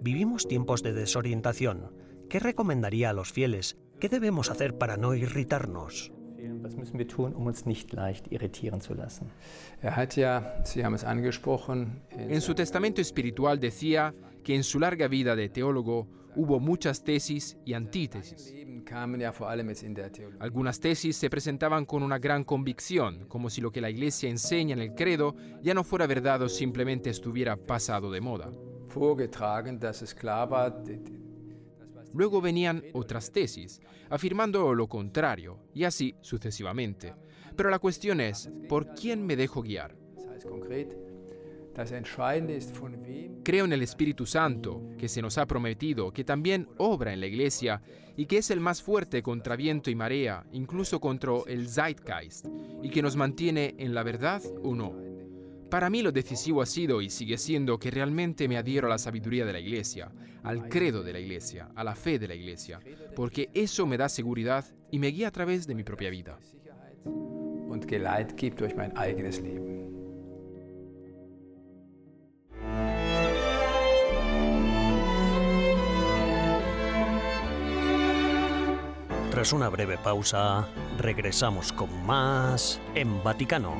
Vivimos 0.00 0.46
tiempos 0.46 0.82
de 0.82 0.92
desorientación. 0.92 1.92
¿Qué 2.28 2.38
recomendaría 2.38 3.08
a 3.10 3.12
los 3.14 3.32
fieles? 3.32 3.78
¿Qué 3.98 4.10
debemos 4.10 4.50
hacer 4.50 4.76
para 4.76 4.98
no 4.98 5.14
irritarnos? 5.14 6.12
En 12.10 12.40
su 12.42 12.54
testamento 12.54 13.00
espiritual 13.00 13.58
decía 13.58 14.14
que 14.46 14.54
en 14.54 14.62
su 14.62 14.78
larga 14.78 15.08
vida 15.08 15.34
de 15.34 15.48
teólogo 15.48 16.06
hubo 16.36 16.60
muchas 16.60 17.02
tesis 17.02 17.58
y 17.64 17.72
antítesis. 17.72 18.54
Algunas 20.38 20.78
tesis 20.78 21.16
se 21.16 21.28
presentaban 21.28 21.84
con 21.84 22.04
una 22.04 22.20
gran 22.20 22.44
convicción, 22.44 23.26
como 23.26 23.50
si 23.50 23.60
lo 23.60 23.72
que 23.72 23.80
la 23.80 23.90
Iglesia 23.90 24.30
enseña 24.30 24.74
en 24.74 24.82
el 24.82 24.94
credo 24.94 25.34
ya 25.62 25.74
no 25.74 25.82
fuera 25.82 26.06
verdad 26.06 26.42
o 26.42 26.48
simplemente 26.48 27.10
estuviera 27.10 27.56
pasado 27.56 28.08
de 28.12 28.20
moda. 28.20 28.52
Luego 32.14 32.40
venían 32.40 32.84
otras 32.92 33.32
tesis, 33.32 33.80
afirmando 34.08 34.74
lo 34.74 34.86
contrario, 34.86 35.58
y 35.74 35.82
así 35.82 36.14
sucesivamente. 36.20 37.16
Pero 37.56 37.68
la 37.68 37.80
cuestión 37.80 38.20
es, 38.20 38.48
¿por 38.68 38.94
quién 38.94 39.26
me 39.26 39.34
dejo 39.34 39.60
guiar? 39.60 39.96
Creo 43.46 43.64
en 43.64 43.72
el 43.72 43.82
Espíritu 43.82 44.26
Santo, 44.26 44.82
que 44.98 45.06
se 45.06 45.22
nos 45.22 45.38
ha 45.38 45.46
prometido, 45.46 46.12
que 46.12 46.24
también 46.24 46.68
obra 46.78 47.12
en 47.12 47.20
la 47.20 47.28
Iglesia 47.28 47.80
y 48.16 48.26
que 48.26 48.38
es 48.38 48.50
el 48.50 48.58
más 48.58 48.82
fuerte 48.82 49.22
contra 49.22 49.54
viento 49.54 49.88
y 49.88 49.94
marea, 49.94 50.44
incluso 50.50 50.98
contra 50.98 51.30
el 51.46 51.68
Zeitgeist, 51.68 52.46
y 52.82 52.90
que 52.90 53.02
nos 53.02 53.14
mantiene 53.14 53.76
en 53.78 53.94
la 53.94 54.02
verdad 54.02 54.42
o 54.64 54.74
no. 54.74 54.96
Para 55.70 55.88
mí 55.90 56.02
lo 56.02 56.10
decisivo 56.10 56.60
ha 56.60 56.66
sido 56.66 57.00
y 57.00 57.08
sigue 57.08 57.38
siendo 57.38 57.78
que 57.78 57.92
realmente 57.92 58.48
me 58.48 58.56
adhiero 58.56 58.88
a 58.88 58.90
la 58.90 58.98
sabiduría 58.98 59.46
de 59.46 59.52
la 59.52 59.60
Iglesia, 59.60 60.10
al 60.42 60.68
credo 60.68 61.04
de 61.04 61.12
la 61.12 61.20
Iglesia, 61.20 61.68
a 61.76 61.84
la 61.84 61.94
fe 61.94 62.18
de 62.18 62.26
la 62.26 62.34
Iglesia, 62.34 62.80
porque 63.14 63.50
eso 63.54 63.86
me 63.86 63.96
da 63.96 64.08
seguridad 64.08 64.64
y 64.90 64.98
me 64.98 65.12
guía 65.12 65.28
a 65.28 65.30
través 65.30 65.68
de 65.68 65.76
mi 65.76 65.84
propia 65.84 66.10
vida. 66.10 66.36
Tras 79.36 79.52
una 79.52 79.68
breve 79.68 79.98
pausa, 79.98 80.66
regresamos 80.96 81.70
con 81.70 82.06
más 82.06 82.80
en 82.94 83.22
Vaticano. 83.22 83.74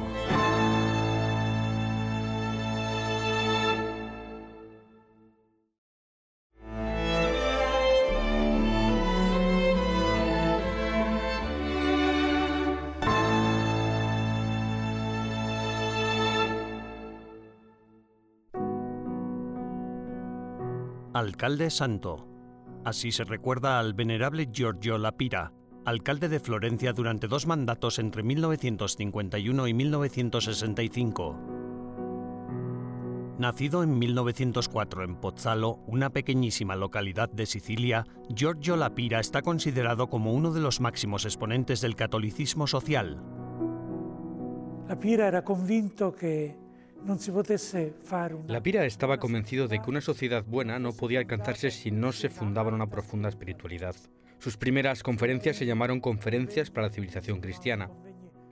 Alcalde 21.15 21.71
Santo 21.71 22.36
Así 22.87 23.11
se 23.11 23.25
recuerda 23.25 23.81
al 23.81 23.95
venerable 23.95 24.49
Giorgio 24.53 24.97
Lapira, 24.97 25.53
alcalde 25.85 26.29
de 26.29 26.39
Florencia 26.39 26.93
durante 26.93 27.27
dos 27.27 27.45
mandatos 27.45 27.99
entre 27.99 28.23
1951 28.23 29.67
y 29.67 29.75
1965. 29.75 31.37
Nacido 33.41 33.83
en 33.83 33.99
1904 33.99 35.03
en 35.03 35.17
Pozzalo, 35.17 35.81
una 35.89 36.11
pequeñísima 36.11 36.77
localidad 36.77 37.29
de 37.29 37.47
Sicilia, 37.47 38.07
Giorgio 38.33 38.77
Lapira 38.77 39.19
está 39.19 39.43
considerado 39.43 40.09
como 40.09 40.33
uno 40.33 40.53
de 40.53 40.61
los 40.61 40.81
máximos 40.81 41.25
exponentes 41.25 41.81
del 41.81 41.97
catolicismo 41.97 42.69
social. 42.69 43.21
Lapira 44.87 45.27
era 45.27 45.43
convinto 45.43 46.15
que 46.15 46.57
no 47.05 47.19
se 47.19 47.33
Lapira 48.49 48.85
estaba 48.85 49.19
convencido 49.19 49.69
de 49.69 49.81
que 49.81 49.91
una 49.91 50.01
sociedad 50.01 50.45
buena 50.45 50.79
no 50.79 50.93
podía 50.93 51.21
alcanzarse 51.21 51.71
si 51.71 51.91
no 51.91 52.13
se 52.13 52.29
fundaba 52.29 52.69
en 52.69 52.75
una 52.75 52.91
profunda 52.91 53.29
espiritualidad. 53.29 53.95
Sus 54.39 54.57
primeras 54.57 55.03
conferencias 55.03 55.57
se 55.57 55.67
llamaron 55.67 56.01
Conferencias 56.01 56.71
para 56.71 56.89
la 56.89 56.93
Civilización 56.93 57.41
Cristiana. 57.41 57.91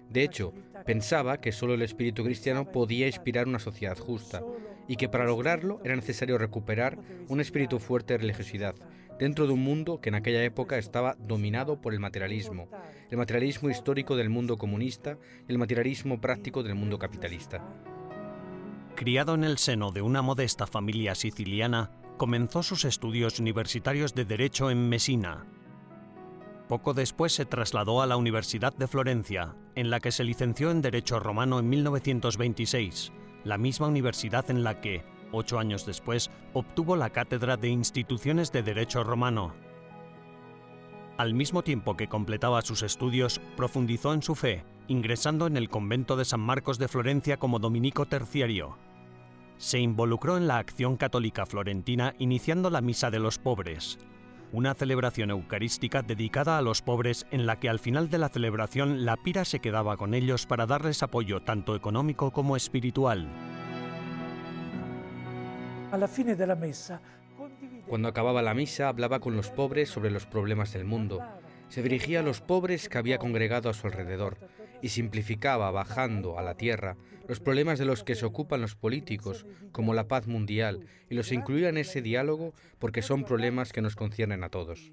De 0.08 0.22
hecho, 0.22 0.54
pensaba 0.86 1.40
que 1.40 1.52
solo 1.52 1.74
el 1.74 1.82
espíritu 1.82 2.24
cristiano 2.24 2.70
podía 2.70 3.06
inspirar 3.06 3.48
una 3.48 3.58
sociedad 3.58 3.98
justa 3.98 4.42
y 4.86 4.96
que 4.96 5.08
para 5.08 5.24
lograrlo 5.24 5.80
era 5.84 5.96
necesario 5.96 6.38
recuperar 6.38 6.98
un 7.28 7.40
espíritu 7.40 7.78
fuerte 7.78 8.14
de 8.14 8.18
religiosidad 8.18 8.74
dentro 9.18 9.46
de 9.46 9.52
un 9.52 9.62
mundo 9.62 10.00
que 10.00 10.08
en 10.08 10.16
aquella 10.16 10.42
época 10.44 10.78
estaba 10.78 11.16
dominado 11.18 11.80
por 11.80 11.92
el 11.92 12.00
materialismo, 12.00 12.68
el 13.10 13.16
materialismo 13.16 13.70
histórico 13.70 14.16
del 14.16 14.30
mundo 14.30 14.58
comunista 14.58 15.18
y 15.48 15.52
el 15.52 15.58
materialismo 15.58 16.20
práctico 16.20 16.62
del 16.62 16.74
mundo 16.74 16.98
capitalista. 16.98 17.64
Criado 18.94 19.34
en 19.34 19.44
el 19.44 19.58
seno 19.58 19.90
de 19.90 20.02
una 20.02 20.22
modesta 20.22 20.66
familia 20.66 21.14
siciliana, 21.14 21.90
comenzó 22.16 22.62
sus 22.62 22.84
estudios 22.84 23.40
universitarios 23.40 24.14
de 24.14 24.24
Derecho 24.24 24.70
en 24.70 24.88
Messina. 24.88 25.46
Poco 26.68 26.94
después 26.94 27.32
se 27.32 27.44
trasladó 27.44 28.02
a 28.02 28.06
la 28.06 28.16
Universidad 28.16 28.74
de 28.74 28.86
Florencia, 28.86 29.56
en 29.74 29.90
la 29.90 30.00
que 30.00 30.12
se 30.12 30.24
licenció 30.24 30.70
en 30.70 30.80
Derecho 30.80 31.20
Romano 31.20 31.58
en 31.58 31.68
1926 31.68 33.12
la 33.44 33.58
misma 33.58 33.86
universidad 33.86 34.50
en 34.50 34.64
la 34.64 34.80
que, 34.80 35.04
ocho 35.30 35.58
años 35.58 35.86
después, 35.86 36.30
obtuvo 36.54 36.96
la 36.96 37.10
cátedra 37.10 37.56
de 37.56 37.68
Instituciones 37.68 38.50
de 38.52 38.62
Derecho 38.62 39.04
Romano. 39.04 39.54
Al 41.18 41.34
mismo 41.34 41.62
tiempo 41.62 41.96
que 41.96 42.08
completaba 42.08 42.62
sus 42.62 42.82
estudios, 42.82 43.40
profundizó 43.56 44.14
en 44.14 44.22
su 44.22 44.34
fe, 44.34 44.64
ingresando 44.88 45.46
en 45.46 45.56
el 45.56 45.68
convento 45.68 46.16
de 46.16 46.24
San 46.24 46.40
Marcos 46.40 46.78
de 46.78 46.88
Florencia 46.88 47.36
como 47.38 47.58
dominico 47.58 48.06
terciario. 48.06 48.76
Se 49.56 49.78
involucró 49.78 50.36
en 50.36 50.46
la 50.46 50.58
acción 50.58 50.96
católica 50.96 51.46
florentina 51.46 52.14
iniciando 52.18 52.70
la 52.70 52.80
Misa 52.80 53.10
de 53.10 53.18
los 53.18 53.38
Pobres, 53.38 53.98
una 54.52 54.74
celebración 54.74 55.30
eucarística 55.30 56.02
dedicada 56.02 56.58
a 56.58 56.62
los 56.62 56.82
pobres 56.82 57.26
en 57.30 57.46
la 57.46 57.58
que 57.58 57.68
al 57.68 57.78
final 57.78 58.08
de 58.08 58.18
la 58.18 58.28
celebración 58.28 59.04
la 59.04 59.16
pira 59.16 59.44
se 59.44 59.60
quedaba 59.60 59.96
con 59.96 60.14
ellos 60.14 60.46
para 60.46 60.66
darles 60.66 61.02
apoyo 61.02 61.40
tanto 61.40 61.74
económico 61.74 62.30
como 62.30 62.56
espiritual. 62.56 63.28
Cuando 67.86 68.08
acababa 68.08 68.42
la 68.42 68.54
misa 68.54 68.88
hablaba 68.88 69.20
con 69.20 69.36
los 69.36 69.50
pobres 69.50 69.88
sobre 69.88 70.10
los 70.10 70.26
problemas 70.26 70.72
del 70.72 70.84
mundo. 70.84 71.20
Se 71.68 71.82
dirigía 71.82 72.20
a 72.20 72.22
los 72.22 72.40
pobres 72.40 72.88
que 72.88 72.98
había 72.98 73.18
congregado 73.18 73.68
a 73.68 73.74
su 73.74 73.86
alrededor 73.86 74.38
y 74.84 74.90
simplificaba, 74.90 75.70
bajando 75.70 76.38
a 76.38 76.42
la 76.42 76.58
tierra, 76.58 76.98
los 77.26 77.40
problemas 77.40 77.78
de 77.78 77.86
los 77.86 78.04
que 78.04 78.14
se 78.14 78.26
ocupan 78.26 78.60
los 78.60 78.74
políticos, 78.74 79.46
como 79.72 79.94
la 79.94 80.08
paz 80.08 80.26
mundial, 80.26 80.84
y 81.08 81.14
los 81.14 81.32
incluía 81.32 81.70
en 81.70 81.78
ese 81.78 82.02
diálogo 82.02 82.52
porque 82.78 83.00
son 83.00 83.24
problemas 83.24 83.72
que 83.72 83.80
nos 83.80 83.96
conciernen 83.96 84.44
a 84.44 84.50
todos. 84.50 84.92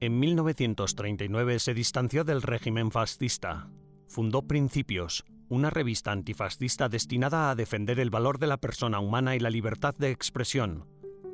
En 0.00 0.20
1939 0.20 1.58
se 1.60 1.72
distanció 1.72 2.24
del 2.24 2.42
régimen 2.42 2.90
fascista. 2.90 3.70
Fundó 4.06 4.42
Principios, 4.42 5.24
una 5.48 5.70
revista 5.70 6.12
antifascista 6.12 6.90
destinada 6.90 7.48
a 7.48 7.54
defender 7.54 8.00
el 8.00 8.10
valor 8.10 8.38
de 8.38 8.48
la 8.48 8.58
persona 8.58 9.00
humana 9.00 9.34
y 9.34 9.40
la 9.40 9.48
libertad 9.48 9.94
de 9.94 10.10
expresión. 10.10 10.84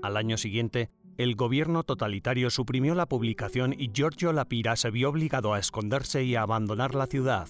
Al 0.04 0.16
año 0.16 0.36
siguiente, 0.36 0.90
el 1.16 1.36
gobierno 1.36 1.84
totalitario 1.84 2.50
suprimió 2.50 2.94
la 2.94 3.06
publicación 3.06 3.74
y 3.76 3.90
Giorgio 3.92 4.32
Lapira 4.32 4.76
se 4.76 4.90
vio 4.90 5.10
obligado 5.10 5.54
a 5.54 5.58
esconderse 5.58 6.24
y 6.24 6.34
a 6.34 6.42
abandonar 6.42 6.94
la 6.94 7.06
ciudad. 7.06 7.48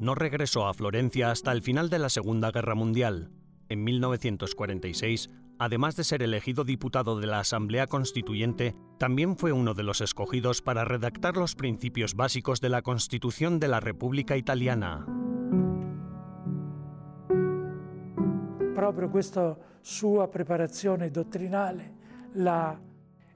No 0.00 0.16
regresó 0.16 0.66
a 0.66 0.74
Florencia 0.74 1.30
hasta 1.30 1.52
el 1.52 1.62
final 1.62 1.88
de 1.88 1.98
la 1.98 2.08
Segunda 2.08 2.50
Guerra 2.50 2.74
Mundial. 2.74 3.30
En 3.68 3.84
1946, 3.84 5.30
además 5.58 5.94
de 5.94 6.02
ser 6.02 6.22
elegido 6.22 6.64
diputado 6.64 7.20
de 7.20 7.28
la 7.28 7.38
Asamblea 7.38 7.86
Constituyente, 7.86 8.74
también 8.98 9.36
fue 9.36 9.52
uno 9.52 9.74
de 9.74 9.84
los 9.84 10.00
escogidos 10.00 10.60
para 10.60 10.84
redactar 10.84 11.36
los 11.36 11.54
principios 11.54 12.14
básicos 12.14 12.60
de 12.60 12.70
la 12.70 12.82
Constitución 12.82 13.60
de 13.60 13.68
la 13.68 13.78
República 13.78 14.36
Italiana. 14.36 15.06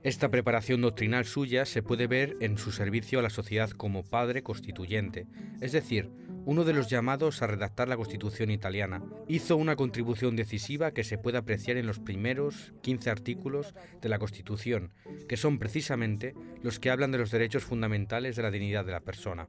Esta 0.06 0.30
preparación 0.30 0.82
doctrinal 0.82 1.24
suya 1.24 1.64
se 1.64 1.82
puede 1.82 2.06
ver 2.06 2.36
en 2.40 2.58
su 2.58 2.70
servicio 2.70 3.18
a 3.18 3.22
la 3.22 3.30
sociedad 3.30 3.70
como 3.70 4.04
padre 4.04 4.44
constituyente, 4.44 5.26
es 5.60 5.72
decir, 5.72 6.12
uno 6.44 6.62
de 6.62 6.72
los 6.72 6.88
llamados 6.88 7.42
a 7.42 7.48
redactar 7.48 7.88
la 7.88 7.96
Constitución 7.96 8.52
italiana. 8.52 9.02
Hizo 9.26 9.56
una 9.56 9.74
contribución 9.74 10.36
decisiva 10.36 10.92
que 10.92 11.02
se 11.02 11.18
puede 11.18 11.38
apreciar 11.38 11.76
en 11.76 11.88
los 11.88 11.98
primeros 11.98 12.72
15 12.82 13.10
artículos 13.10 13.74
de 14.00 14.08
la 14.08 14.20
Constitución, 14.20 14.92
que 15.28 15.36
son 15.36 15.58
precisamente 15.58 16.34
los 16.62 16.78
que 16.78 16.90
hablan 16.90 17.10
de 17.10 17.18
los 17.18 17.32
derechos 17.32 17.64
fundamentales 17.64 18.36
de 18.36 18.42
la 18.44 18.52
dignidad 18.52 18.84
de 18.84 18.92
la 18.92 19.00
persona. 19.00 19.48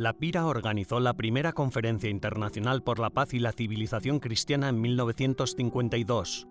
La 0.00 0.14
Pira 0.14 0.46
organizó 0.46 0.98
la 0.98 1.12
primera 1.12 1.52
conferencia 1.52 2.08
internacional 2.08 2.82
por 2.82 2.98
la 2.98 3.10
paz 3.10 3.34
y 3.34 3.38
la 3.38 3.52
civilización 3.52 4.18
cristiana 4.18 4.70
en 4.70 4.80
1952. 4.80 6.48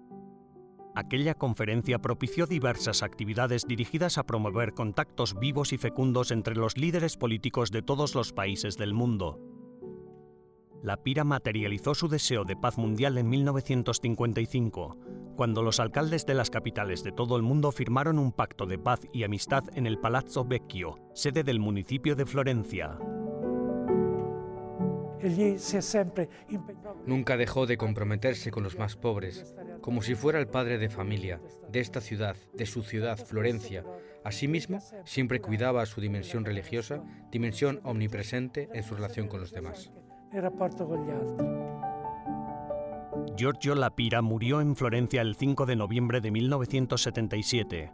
Aquella 0.93 1.33
conferencia 1.33 1.97
propició 1.97 2.45
diversas 2.45 3.01
actividades 3.01 3.65
dirigidas 3.65 4.19
a 4.19 4.23
promover 4.27 4.75
contactos 4.75 5.39
vivos 5.39 5.73
y 5.73 5.79
fecundos 5.79 6.29
entre 6.29 6.55
los 6.55 6.77
líderes 6.77 7.17
políticos 7.17 7.71
de 7.71 7.81
todos 7.81 8.13
los 8.13 8.33
países 8.33 8.77
del 8.77 8.93
mundo. 8.93 9.39
La 10.83 10.97
Pira 10.97 11.23
materializó 11.23 11.95
su 11.95 12.07
deseo 12.07 12.43
de 12.43 12.55
paz 12.55 12.77
mundial 12.77 13.17
en 13.17 13.29
1955, 13.29 14.95
cuando 15.35 15.63
los 15.63 15.79
alcaldes 15.79 16.27
de 16.27 16.35
las 16.35 16.51
capitales 16.51 17.03
de 17.03 17.13
todo 17.13 17.35
el 17.35 17.41
mundo 17.41 17.71
firmaron 17.71 18.19
un 18.19 18.31
pacto 18.31 18.67
de 18.67 18.77
paz 18.77 18.99
y 19.11 19.23
amistad 19.23 19.63
en 19.73 19.87
el 19.87 19.97
Palazzo 19.97 20.45
Vecchio, 20.45 20.99
sede 21.15 21.43
del 21.43 21.59
municipio 21.59 22.15
de 22.15 22.27
Florencia. 22.27 22.99
Nunca 27.05 27.37
dejó 27.37 27.65
de 27.65 27.77
comprometerse 27.77 28.51
con 28.51 28.63
los 28.63 28.77
más 28.77 28.95
pobres, 28.95 29.55
como 29.81 30.01
si 30.01 30.15
fuera 30.15 30.39
el 30.39 30.47
padre 30.47 30.77
de 30.77 30.89
familia 30.89 31.41
de 31.69 31.79
esta 31.79 32.01
ciudad, 32.01 32.35
de 32.53 32.65
su 32.65 32.81
ciudad, 32.83 33.17
Florencia. 33.17 33.83
Asimismo, 34.23 34.79
siempre 35.05 35.39
cuidaba 35.39 35.85
su 35.85 36.01
dimensión 36.01 36.45
religiosa, 36.45 37.03
dimensión 37.31 37.79
omnipresente 37.83 38.69
en 38.73 38.83
su 38.83 38.95
relación 38.95 39.27
con 39.27 39.41
los 39.41 39.51
demás. 39.51 39.91
Giorgio 43.35 43.75
Lapira 43.75 44.21
murió 44.21 44.61
en 44.61 44.75
Florencia 44.75 45.21
el 45.21 45.35
5 45.35 45.65
de 45.65 45.75
noviembre 45.75 46.21
de 46.21 46.31
1977. 46.31 47.91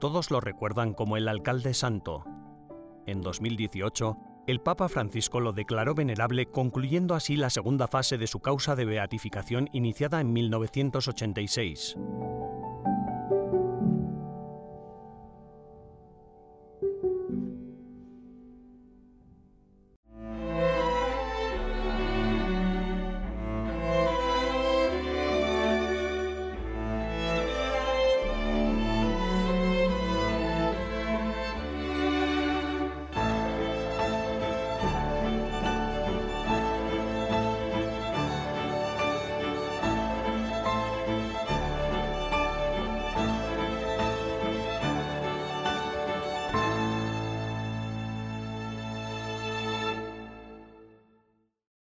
Todos 0.00 0.30
lo 0.30 0.40
recuerdan 0.40 0.94
como 0.94 1.16
el 1.16 1.28
alcalde 1.28 1.74
santo. 1.74 2.24
En 3.06 3.20
2018, 3.20 4.16
el 4.48 4.60
Papa 4.62 4.88
Francisco 4.88 5.40
lo 5.40 5.52
declaró 5.52 5.94
venerable, 5.94 6.46
concluyendo 6.46 7.14
así 7.14 7.36
la 7.36 7.50
segunda 7.50 7.86
fase 7.86 8.16
de 8.16 8.26
su 8.26 8.40
causa 8.40 8.74
de 8.74 8.86
beatificación 8.86 9.68
iniciada 9.74 10.22
en 10.22 10.32
1986. 10.32 11.96